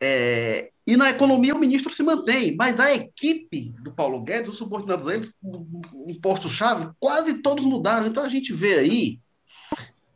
[0.00, 4.58] É, e na economia o ministro se mantém, mas a equipe do Paulo Guedes, os
[4.58, 8.06] subordinados a ele, um posto-chave, quase todos mudaram.
[8.06, 9.18] Então a gente vê aí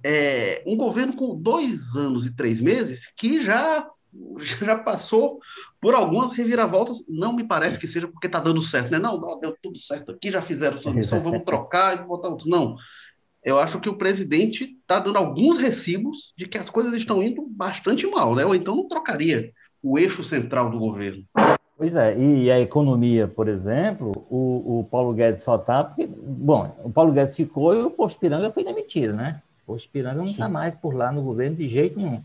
[0.04, 3.84] é, um governo com dois anos e três meses que já,
[4.62, 5.40] já passou
[5.80, 7.02] por algumas reviravoltas.
[7.08, 8.98] Não me parece que seja porque está dando certo, né?
[9.00, 12.48] Não, não, deu tudo certo aqui, já fizeram sua missão, vamos trocar e botar outro.
[12.48, 12.76] Não
[13.44, 17.42] eu acho que o presidente está dando alguns recibos de que as coisas estão indo
[17.48, 18.44] bastante mal, né?
[18.44, 19.50] Ou então não trocaria
[19.82, 21.24] o eixo central do governo.
[21.76, 26.76] Pois é, e a economia, por exemplo, o, o Paulo Guedes só está porque, bom,
[26.84, 29.40] o Paulo Guedes ficou e o Posto Piranga foi demitido, né?
[29.62, 32.22] O Posto Piranga não está mais por lá no governo de jeito nenhum.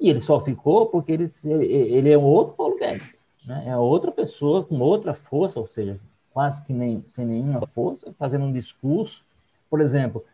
[0.00, 3.62] E ele só ficou porque ele, ele é um outro Paulo Guedes, né?
[3.68, 5.96] É outra pessoa com outra força, ou seja,
[6.32, 9.24] quase que nem sem nenhuma força, fazendo um discurso.
[9.70, 10.24] Por exemplo,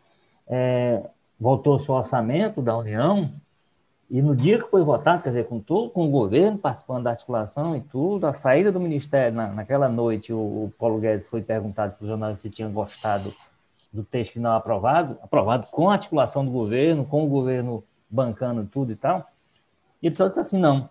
[0.47, 1.03] é,
[1.39, 3.31] voltou-se o orçamento da União,
[4.09, 7.09] e no dia que foi votado, quer dizer, com todo, com o governo participando da
[7.09, 11.41] articulação e tudo, a saída do Ministério, na, naquela noite, o, o, Paulo Guedes foi
[11.41, 13.33] perguntado para os jornalistas se tinham gostado
[13.91, 18.93] do texto final aprovado, aprovado com a articulação do governo, com o governo bancando tudo
[18.93, 19.29] e tal,
[20.01, 20.89] e ele só disse assim, não.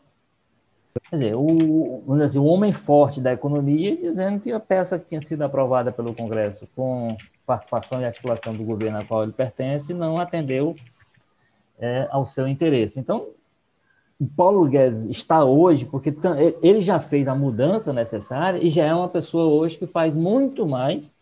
[1.10, 5.20] Quer dizer, o, assim, o homem forte da economia dizendo que a peça que tinha
[5.22, 7.16] sido aprovada pelo Congresso com
[7.46, 10.74] participação e articulação do governo ao qual ele pertence não atendeu
[11.78, 12.98] é, ao seu interesse.
[12.98, 13.28] Então,
[14.18, 16.14] o Paulo Guedes está hoje porque
[16.62, 20.66] ele já fez a mudança necessária e já é uma pessoa hoje que faz muito
[20.66, 21.14] mais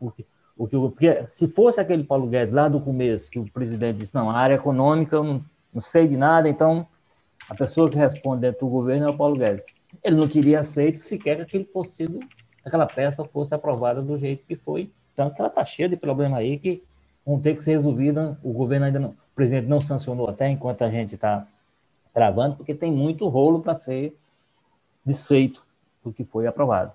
[0.00, 4.28] porque, porque se fosse aquele Paulo Guedes lá do começo que o presidente disse não,
[4.28, 6.86] a área econômica eu não, não sei de nada, então
[7.48, 9.64] a pessoa que responde dentro do governo é o Paulo Guedes.
[10.04, 12.20] Ele não teria aceito sequer que aquele fosse sido,
[12.62, 14.90] aquela peça fosse aprovada do jeito que foi.
[15.14, 16.82] Tanto que ela está cheia de problema aí que
[17.24, 18.36] vão ter que ser resolvidos.
[18.42, 21.46] O governo ainda não, o presidente não sancionou até enquanto a gente está
[22.12, 24.16] travando, porque tem muito rolo para ser
[25.04, 25.64] desfeito
[26.04, 26.92] do que foi aprovado.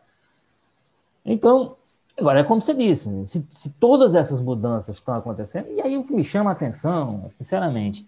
[1.25, 1.75] Então,
[2.17, 3.25] agora é como você disse, né?
[3.25, 7.31] se, se, todas essas mudanças estão acontecendo, e aí o que me chama a atenção,
[7.37, 8.07] sinceramente,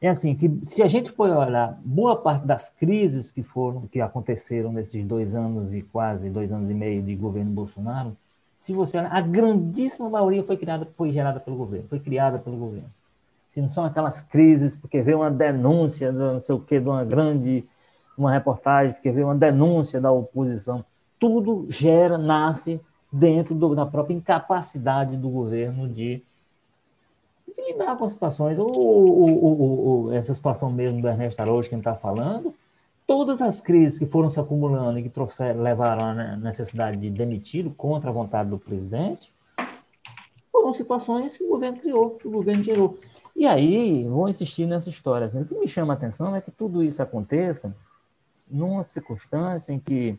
[0.00, 4.00] é assim, que se a gente for olhar boa parte das crises que foram, que
[4.00, 8.16] aconteceram nesses dois anos e quase dois anos e meio de governo Bolsonaro,
[8.58, 12.90] se você a grandíssima maioria foi criada, foi gerada pelo governo, foi criada pelo governo
[13.58, 16.88] se não são aquelas crises porque vê uma denúncia, de não sei o quê, de
[16.88, 17.64] uma grande,
[18.16, 20.84] uma reportagem, porque vê uma denúncia da oposição.
[21.18, 22.80] Tudo gera, nasce
[23.10, 26.22] dentro do, da própria incapacidade do governo de,
[27.52, 28.58] de lidar com as situações.
[28.58, 32.54] Ou, ou, ou, essa situação mesmo do Ernesto Araújo, que a está falando,
[33.08, 37.66] todas as crises que foram se acumulando e que trouxeram, levaram à necessidade de demitir
[37.70, 39.32] contra a vontade do presidente,
[40.52, 42.98] foram situações que o governo criou, que o governo gerou.
[43.34, 45.26] E aí, vou insistir nessa história.
[45.26, 47.74] Assim, o que me chama a atenção é que tudo isso aconteça
[48.46, 50.18] numa circunstância em que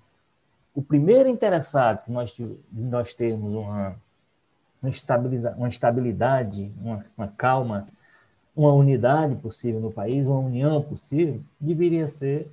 [0.73, 2.35] o primeiro interessado que nós,
[2.71, 3.95] nós termos uma,
[5.55, 7.85] uma estabilidade, uma, uma calma,
[8.55, 12.51] uma unidade possível no país, uma união possível, deveria ser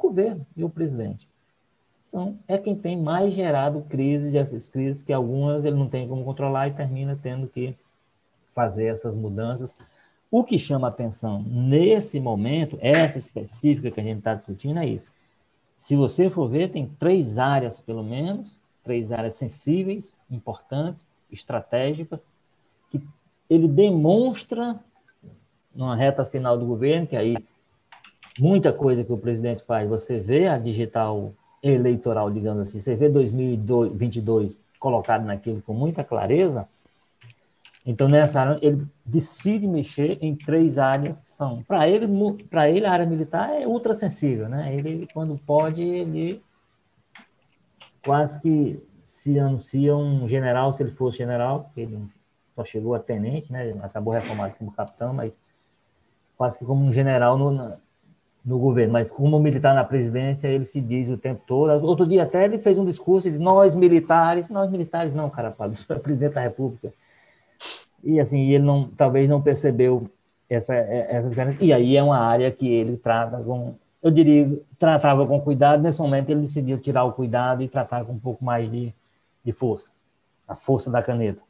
[0.00, 1.28] o governo e o presidente.
[2.02, 6.24] São, é quem tem mais gerado crises, essas crises que algumas ele não tem como
[6.24, 7.74] controlar e termina tendo que
[8.52, 9.76] fazer essas mudanças.
[10.30, 15.08] O que chama atenção nesse momento, essa específica que a gente está discutindo, é isso.
[15.78, 22.24] Se você for ver, tem três áreas, pelo menos, três áreas sensíveis, importantes, estratégicas,
[22.90, 23.00] que
[23.48, 24.78] ele demonstra,
[25.74, 27.36] numa reta final do governo, que aí
[28.40, 31.32] muita coisa que o presidente faz, você vê a digital
[31.62, 36.66] eleitoral, digamos assim, você vê 2022 colocado naquilo com muita clareza,
[37.84, 41.62] então, nessa área, ele decide mexer em três áreas que são.
[41.62, 42.06] Para ele,
[42.48, 44.74] para ele, a área militar é ultra sensível, né?
[44.74, 46.42] Ele, quando pode, ele
[48.04, 51.98] quase que se anuncia um general, se ele fosse general, ele
[52.54, 53.74] só chegou a tenente, né?
[53.82, 55.36] Acabou reformado como capitão, mas
[56.36, 57.72] quase que como um general no,
[58.44, 58.92] no governo.
[58.92, 61.84] Mas como militar na presidência, ele se diz o tempo todo.
[61.84, 65.76] Outro dia até ele fez um discurso de nós militares, nós militares não, cara, Pablo,
[65.88, 66.92] é presidente da República
[68.02, 70.10] e assim ele não talvez não percebeu
[70.48, 75.26] essa essa diferença e aí é uma área que ele trata com eu diria tratava
[75.26, 78.70] com cuidado nesse momento ele decidiu tirar o cuidado e tratar com um pouco mais
[78.70, 78.92] de,
[79.44, 79.92] de força
[80.48, 81.40] a força da caneta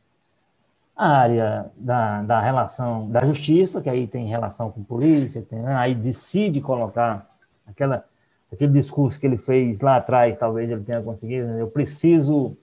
[1.00, 5.74] a área da, da relação da justiça que aí tem relação com polícia tem, né?
[5.74, 7.28] aí decide colocar
[7.66, 8.04] aquela
[8.52, 11.62] aquele discurso que ele fez lá atrás talvez ele tenha conseguido né?
[11.62, 12.56] eu preciso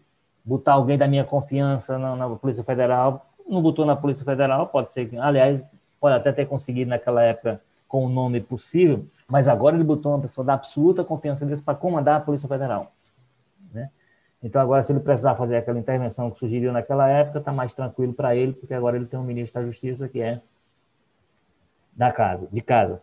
[0.43, 4.91] botar alguém da minha confiança na, na Polícia Federal não botou na Polícia Federal, pode
[4.91, 5.63] ser, aliás,
[5.99, 10.21] pode até ter conseguido naquela época com o nome possível, mas agora ele botou uma
[10.21, 12.91] pessoa da absoluta confiança deles para comandar a Polícia Federal.
[14.41, 18.13] Então, agora, se ele precisar fazer aquela intervenção que sugeriu naquela época, está mais tranquilo
[18.13, 20.41] para ele, porque agora ele tem um ministro da Justiça que é
[21.93, 23.01] da casa, de casa.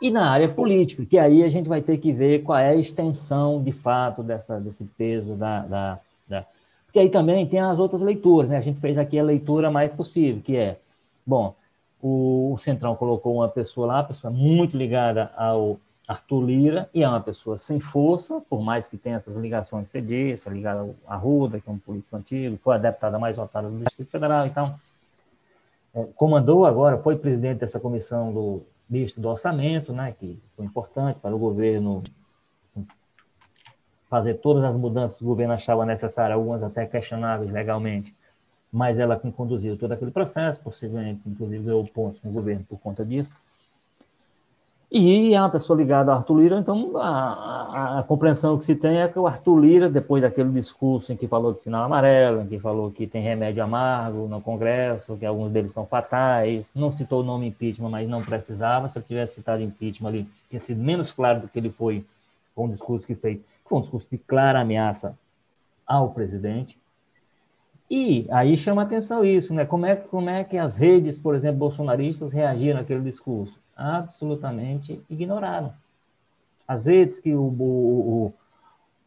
[0.00, 2.74] E na área política, que aí a gente vai ter que ver qual é a
[2.74, 6.00] extensão, de fato, dessa, desse peso da, da
[6.92, 8.58] porque aí também tem as outras leituras, né?
[8.58, 10.78] A gente fez aqui a leitura mais possível, que é,
[11.24, 11.54] bom,
[12.02, 17.08] o, Centrão colocou uma pessoa lá, uma pessoa muito ligada ao Arthur Lira, e é
[17.08, 20.94] uma pessoa sem força, por mais que tenha essas ligações que você disse, ligada ao
[21.06, 24.78] Arruda, que é um político antigo, foi a deputada mais votada do Distrito Federal, então,
[25.94, 31.18] é, comandou agora, foi presidente dessa comissão do ministro do Orçamento, né, que foi importante
[31.20, 32.02] para o governo
[34.12, 38.14] fazer todas as mudanças que o governo achava necessárias, algumas até questionáveis legalmente,
[38.70, 43.32] mas ela conduziu todo aquele processo, possivelmente, inclusive, ganhou pontos no governo por conta disso.
[44.94, 48.74] E é uma pessoa ligada ao Arthur Lira, então a, a, a, compreensão que se
[48.74, 52.42] tem é que o Arthur Lira, depois daquele discurso em que falou de sinal amarelo,
[52.42, 56.90] em que falou que tem remédio amargo no Congresso, que alguns deles são fatais, não
[56.90, 60.82] citou o nome impeachment, mas não precisava, se ele tivesse citado impeachment ali, tinha sido
[60.82, 62.04] menos claro do que ele foi
[62.54, 65.16] com o discurso que fez, foi um discurso de clara ameaça
[65.86, 66.78] ao presidente.
[67.90, 69.64] E aí chama atenção isso, né?
[69.64, 73.61] Como é, como é que as redes, por exemplo, bolsonaristas reagiram àquele discurso?
[73.76, 75.72] Absolutamente ignoraram.
[76.66, 78.32] Às vezes que o, o,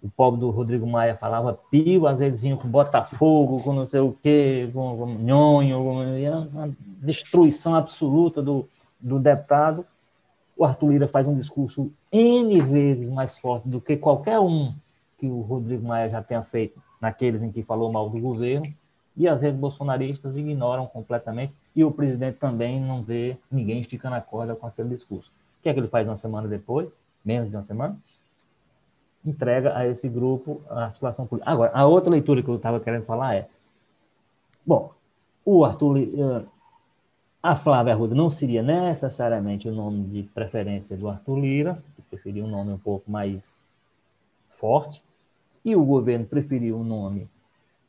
[0.03, 4.01] o pobre do Rodrigo Maia falava pio, às vezes vinha com Botafogo, com não sei
[4.01, 8.68] o quê, com, com nhonho, com, uma destruição absoluta do,
[8.99, 9.86] do deputado.
[10.57, 14.74] O Arthur Lira faz um discurso N vezes mais forte do que qualquer um
[15.18, 18.74] que o Rodrigo Maia já tenha feito naqueles em que falou mal do governo,
[19.18, 24.21] e as redes bolsonaristas ignoram completamente e o presidente também não vê ninguém esticando a
[24.21, 25.30] corda com aquele discurso.
[25.59, 26.88] O que é que ele faz uma semana depois,
[27.23, 27.97] menos de uma semana?
[29.26, 31.51] Entrega a esse grupo a articulação política.
[31.51, 33.49] Agora, a outra leitura que eu estava querendo falar é:
[34.65, 34.93] bom,
[35.43, 36.45] o Arthur, eh,
[37.41, 42.43] a Flávia Arruda não seria necessariamente o nome de preferência do Arthur Lira, que preferia
[42.43, 43.59] um nome um pouco mais
[44.49, 45.03] forte,
[45.63, 47.28] e o governo preferiu um nome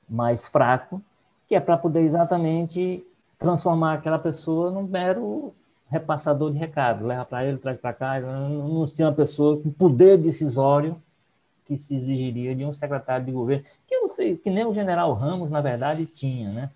[0.09, 1.01] mais fraco,
[1.47, 3.07] que é para poder exatamente
[3.39, 5.55] transformar aquela pessoa num mero
[5.89, 10.19] repassador de recado, leva para ele, traz para cá, não ser uma pessoa com poder
[10.19, 11.01] decisório
[11.65, 14.75] que se exigiria de um secretário de governo, que eu não sei, que nem o
[14.75, 16.71] general Ramos, na verdade, tinha, né?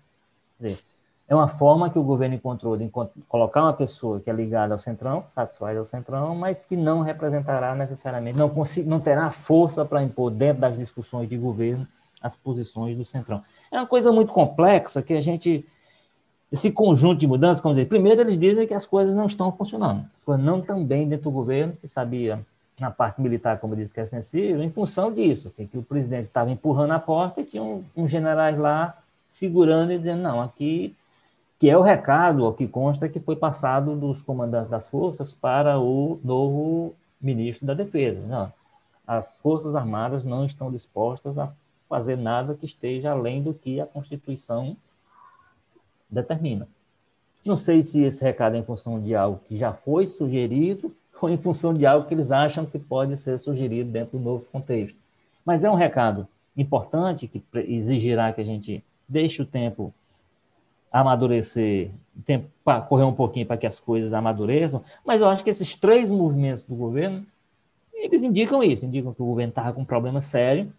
[0.59, 0.79] Dizer,
[1.27, 2.91] é uma forma que o governo encontrou de
[3.29, 7.73] colocar uma pessoa que é ligada ao Centrão, satisfaz ao Centrão, mas que não representará
[7.73, 8.51] necessariamente, não,
[8.85, 11.87] não terá força para impor dentro das discussões de governo
[12.21, 13.41] as posições do Centrão.
[13.71, 15.65] É uma coisa muito complexa que a gente
[16.51, 20.01] esse conjunto de mudanças, como dizer, primeiro eles dizem que as coisas não estão funcionando,
[20.01, 22.45] as coisas não estão bem dentro do governo, se sabia
[22.79, 26.23] na parte militar, como disse que é sensível, em função disso, assim, que o presidente
[26.23, 28.97] estava empurrando a porta e tinha um, um generais lá
[29.29, 30.95] segurando e dizendo, não, aqui,
[31.59, 35.79] que é o recado, o que consta que foi passado dos comandantes das forças para
[35.79, 38.19] o novo ministro da Defesa.
[38.27, 38.51] Não,
[39.07, 41.51] as Forças Armadas não estão dispostas a
[41.87, 44.75] fazer nada que esteja além do que a Constituição
[46.11, 46.67] determina.
[47.43, 51.29] Não sei se esse recado é em função de algo que já foi sugerido ou
[51.29, 54.99] em função de algo que eles acham que pode ser sugerido dentro do novo contexto.
[55.45, 59.93] Mas é um recado importante que exigirá que a gente deixe o tempo
[60.91, 61.89] amadurecer,
[62.25, 62.49] tempo
[62.89, 66.63] correr um pouquinho para que as coisas amadureçam, mas eu acho que esses três movimentos
[66.63, 67.25] do governo,
[67.93, 70.71] eles indicam isso, indicam que o governo estava com um problema sério,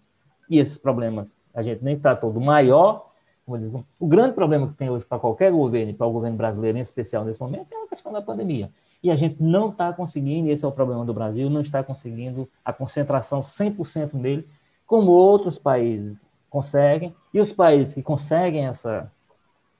[0.50, 3.11] e esses problemas a gente nem tratou do maior,
[3.46, 7.24] o grande problema que tem hoje para qualquer governo, para o governo brasileiro em especial
[7.24, 8.70] nesse momento, é a questão da pandemia.
[9.02, 12.48] E a gente não está conseguindo, esse é o problema do Brasil, não está conseguindo
[12.64, 14.46] a concentração 100% nele,
[14.86, 17.14] como outros países conseguem.
[17.34, 19.10] E os países que conseguem essa,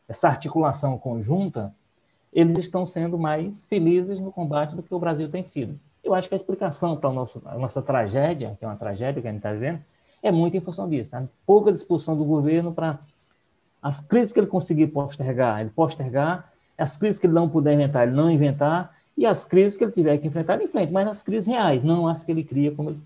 [0.08, 1.72] essa articulação conjunta,
[2.32, 5.78] eles estão sendo mais felizes no combate do que o Brasil tem sido.
[6.02, 9.30] Eu acho que a explicação para a nossa tragédia, que é uma tragédia que a
[9.30, 9.80] gente está vivendo,
[10.20, 11.14] é muito em função disso.
[11.16, 12.98] A pouca disposição do governo para
[13.82, 18.06] as crises que ele conseguir postergar, ele postergar, as crises que ele não puder inventar,
[18.06, 21.22] ele não inventar, e as crises que ele tiver que enfrentar, ele enfrenta, mas as
[21.22, 23.00] crises reais, não as que ele cria, como,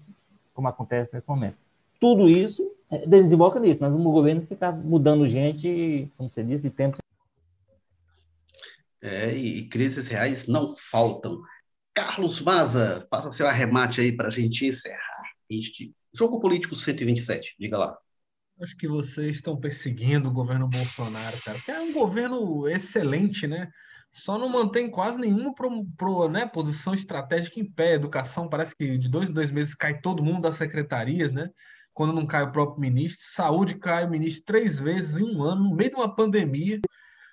[0.55, 1.57] como acontece nesse momento.
[1.99, 6.65] Tudo isso é, desemboca nisso, nós vamos o governo ficar mudando gente, como você disse,
[6.65, 7.01] de tempos.
[9.01, 11.41] É, e, e crises reais não faltam.
[11.95, 17.77] Carlos Maza, faça seu arremate aí para a gente encerrar este Jogo Político 127, diga
[17.77, 17.99] lá.
[18.61, 23.69] Acho que vocês estão perseguindo o governo Bolsonaro, cara, que é um governo excelente, né?
[24.11, 27.95] Só não mantém quase nenhuma pro, pro, né, posição estratégica em pé.
[27.95, 31.51] Educação parece que de dois em dois meses cai todo mundo das secretarias, né?
[31.93, 33.27] Quando não cai o próprio ministro.
[33.29, 36.81] Saúde cai o ministro três vezes em um ano, no meio de uma pandemia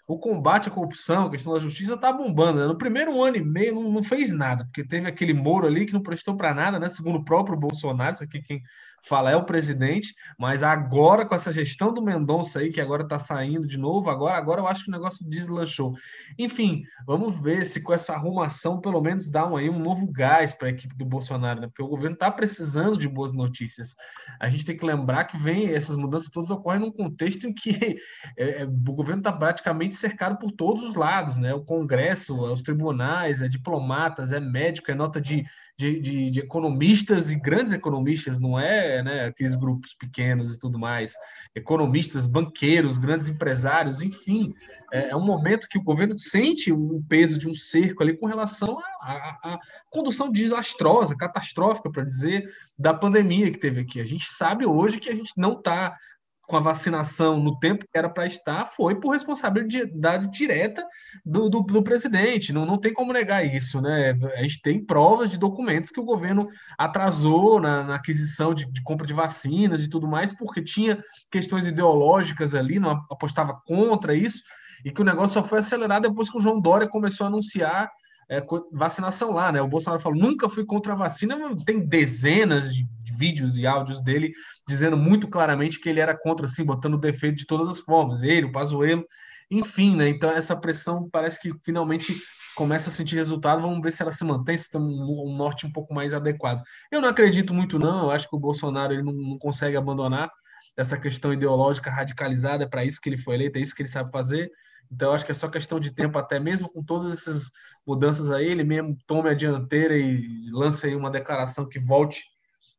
[0.07, 2.59] o combate à corrupção, a questão da justiça está bombando.
[2.59, 2.67] Né?
[2.67, 5.93] No primeiro ano e meio não, não, fez nada, porque teve aquele Moro ali que
[5.93, 6.89] não prestou para nada, né?
[6.89, 8.61] segundo o próprio Bolsonaro, isso aqui quem
[9.03, 13.19] fala é o presidente, mas agora com essa gestão do Mendonça aí, que agora está
[13.19, 15.93] saindo de novo, agora, agora eu acho que o negócio deslanchou.
[16.39, 20.53] Enfim, vamos ver se com essa arrumação pelo menos dá um, aí um novo gás
[20.53, 21.67] para a equipe do Bolsonaro, né?
[21.67, 23.95] porque o governo está precisando de boas notícias.
[24.39, 27.97] A gente tem que lembrar que vem essas mudanças todas ocorrem num contexto em que
[28.37, 31.53] é, é, o governo está praticamente cercado por todos os lados, né?
[31.53, 35.43] O Congresso, os tribunais, é diplomatas, é médico, é nota de
[35.77, 40.77] de, de, de, economistas e grandes economistas, não é né, aqueles grupos pequenos e tudo
[40.77, 41.15] mais,
[41.55, 44.53] economistas, banqueiros, grandes empresários, enfim,
[44.91, 48.27] é, é um momento que o governo sente o peso de um cerco ali com
[48.27, 49.59] relação à
[49.89, 52.47] condução desastrosa, catastrófica, para dizer,
[52.77, 53.99] da pandemia que teve aqui.
[53.99, 55.97] A gente sabe hoje que a gente não está
[56.45, 60.85] com a vacinação no tempo que era para estar foi por responsabilidade direta
[61.25, 62.51] do, do, do, presidente.
[62.51, 64.17] Não, não tem como negar isso, né?
[64.35, 68.83] A gente tem provas de documentos que o governo atrasou na, na aquisição de, de,
[68.83, 74.43] compra de vacinas e tudo mais, porque tinha questões ideológicas ali, não apostava contra isso,
[74.83, 77.89] e que o negócio só foi acelerado depois que o João Dória começou a anunciar
[78.29, 79.61] é, vacinação lá, né?
[79.61, 84.33] O Bolsonaro falou: nunca fui contra a vacina, tem dezenas de vídeos e áudios dele
[84.67, 88.23] dizendo muito claramente que ele era contra, assim, botando defeito de todas as formas.
[88.23, 89.05] Ele, o Pazuello,
[89.49, 90.09] enfim, né?
[90.09, 92.15] Então essa pressão parece que finalmente
[92.55, 93.61] começa a sentir resultado.
[93.61, 96.61] Vamos ver se ela se mantém, se tem um norte um pouco mais adequado.
[96.91, 98.05] Eu não acredito muito, não.
[98.05, 100.31] Eu acho que o Bolsonaro ele não, não consegue abandonar
[100.75, 102.63] essa questão ideológica radicalizada.
[102.63, 104.49] É para isso que ele foi eleito, é isso que ele sabe fazer.
[104.91, 107.49] Então, acho que é só questão de tempo, até mesmo com todas essas
[107.85, 112.23] mudanças aí, ele mesmo tome a dianteira e lance aí uma declaração que volte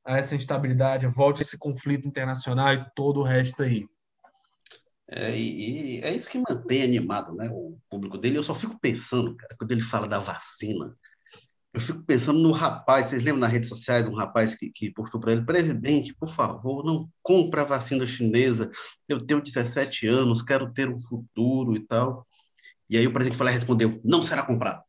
[0.04, 3.86] a essa instabilidade, volte esse conflito internacional e todo o resto aí.
[5.08, 8.38] É, e, é isso que mantém animado né, o público dele.
[8.38, 10.96] Eu só fico pensando, cara, quando ele fala da vacina,
[11.72, 15.20] eu fico pensando no rapaz, vocês lembram nas redes sociais um rapaz que, que postou
[15.20, 18.70] para ele, presidente, por favor, não compra a vacina chinesa,
[19.08, 22.26] eu tenho 17 anos, quero ter um futuro e tal.
[22.88, 24.84] E aí o presidente falou, respondeu, não será comprado.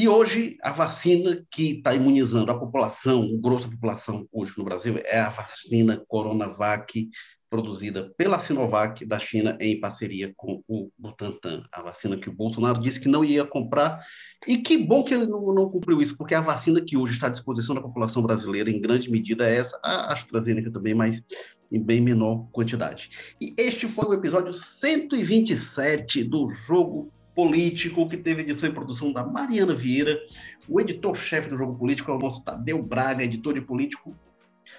[0.00, 4.64] E hoje a vacina que está imunizando a população, o grosso da população hoje no
[4.64, 7.10] Brasil, é a vacina Coronavac,
[7.50, 11.64] produzida pela Sinovac da China em parceria com o Butantan.
[11.70, 14.02] A vacina que o Bolsonaro disse que não ia comprar
[14.48, 17.26] e que bom que ele não, não, cumpriu isso, porque a vacina que hoje está
[17.26, 21.22] à disposição da população brasileira, em grande medida, é essa, a AstraZeneca também, mas
[21.70, 23.36] em bem menor quantidade.
[23.38, 29.24] E este foi o episódio 127 do Jogo Político, que teve edição e produção da
[29.24, 30.20] Mariana Vieira.
[30.68, 34.14] O editor-chefe do Jogo Político é o nosso Tadeu Braga, editor de político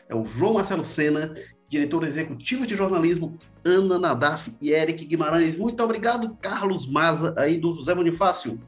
[0.08, 1.36] é o João Marcelo Sena,
[1.68, 5.58] diretor executivo de jornalismo, Ana Nadaf e Eric Guimarães.
[5.58, 8.60] Muito obrigado, Carlos Maza, aí do José Bonifácio.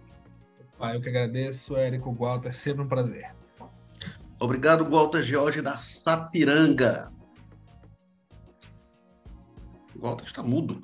[0.79, 3.31] Ah, eu que agradeço, Érico Walter, sempre um prazer.
[4.39, 7.11] Obrigado, Walter George da Sapiranga.
[9.95, 10.81] Walter está mudo.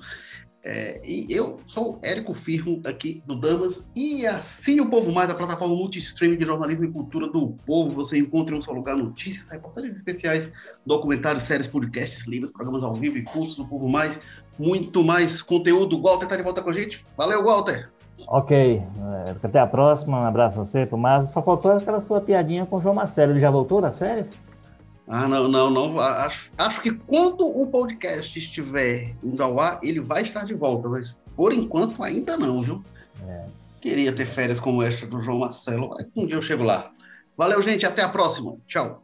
[0.62, 5.34] É, e eu sou Érico Firmo, aqui do Damas, e assim o Povo Mais, a
[5.34, 7.94] plataforma multi-streaming de jornalismo e cultura do povo.
[7.94, 10.50] Você encontra em um só lugar notícias, reportagens especiais,
[10.84, 14.18] documentários, séries, podcasts, livros, programas ao vivo e cursos do Povo Mais.
[14.58, 16.00] Muito mais conteúdo.
[16.00, 17.06] Walter está de volta com a gente.
[17.16, 17.90] Valeu, Walter!
[18.28, 18.82] Ok,
[19.42, 20.20] até a próxima.
[20.20, 21.30] Um abraço a você, Tomás.
[21.30, 23.32] Só faltou aquela sua piadinha com o João Marcelo.
[23.32, 24.36] Ele já voltou das férias?
[25.12, 25.98] Ah, não, não, não.
[25.98, 30.88] Acho, acho que quando o podcast estiver indo ao ar, ele vai estar de volta,
[30.88, 32.84] mas por enquanto ainda não, viu?
[33.26, 33.46] É.
[33.82, 36.92] Queria ter férias como esta do João Marcelo, mas um dia eu chego lá.
[37.36, 37.84] Valeu, gente.
[37.84, 38.56] Até a próxima.
[38.68, 39.02] Tchau.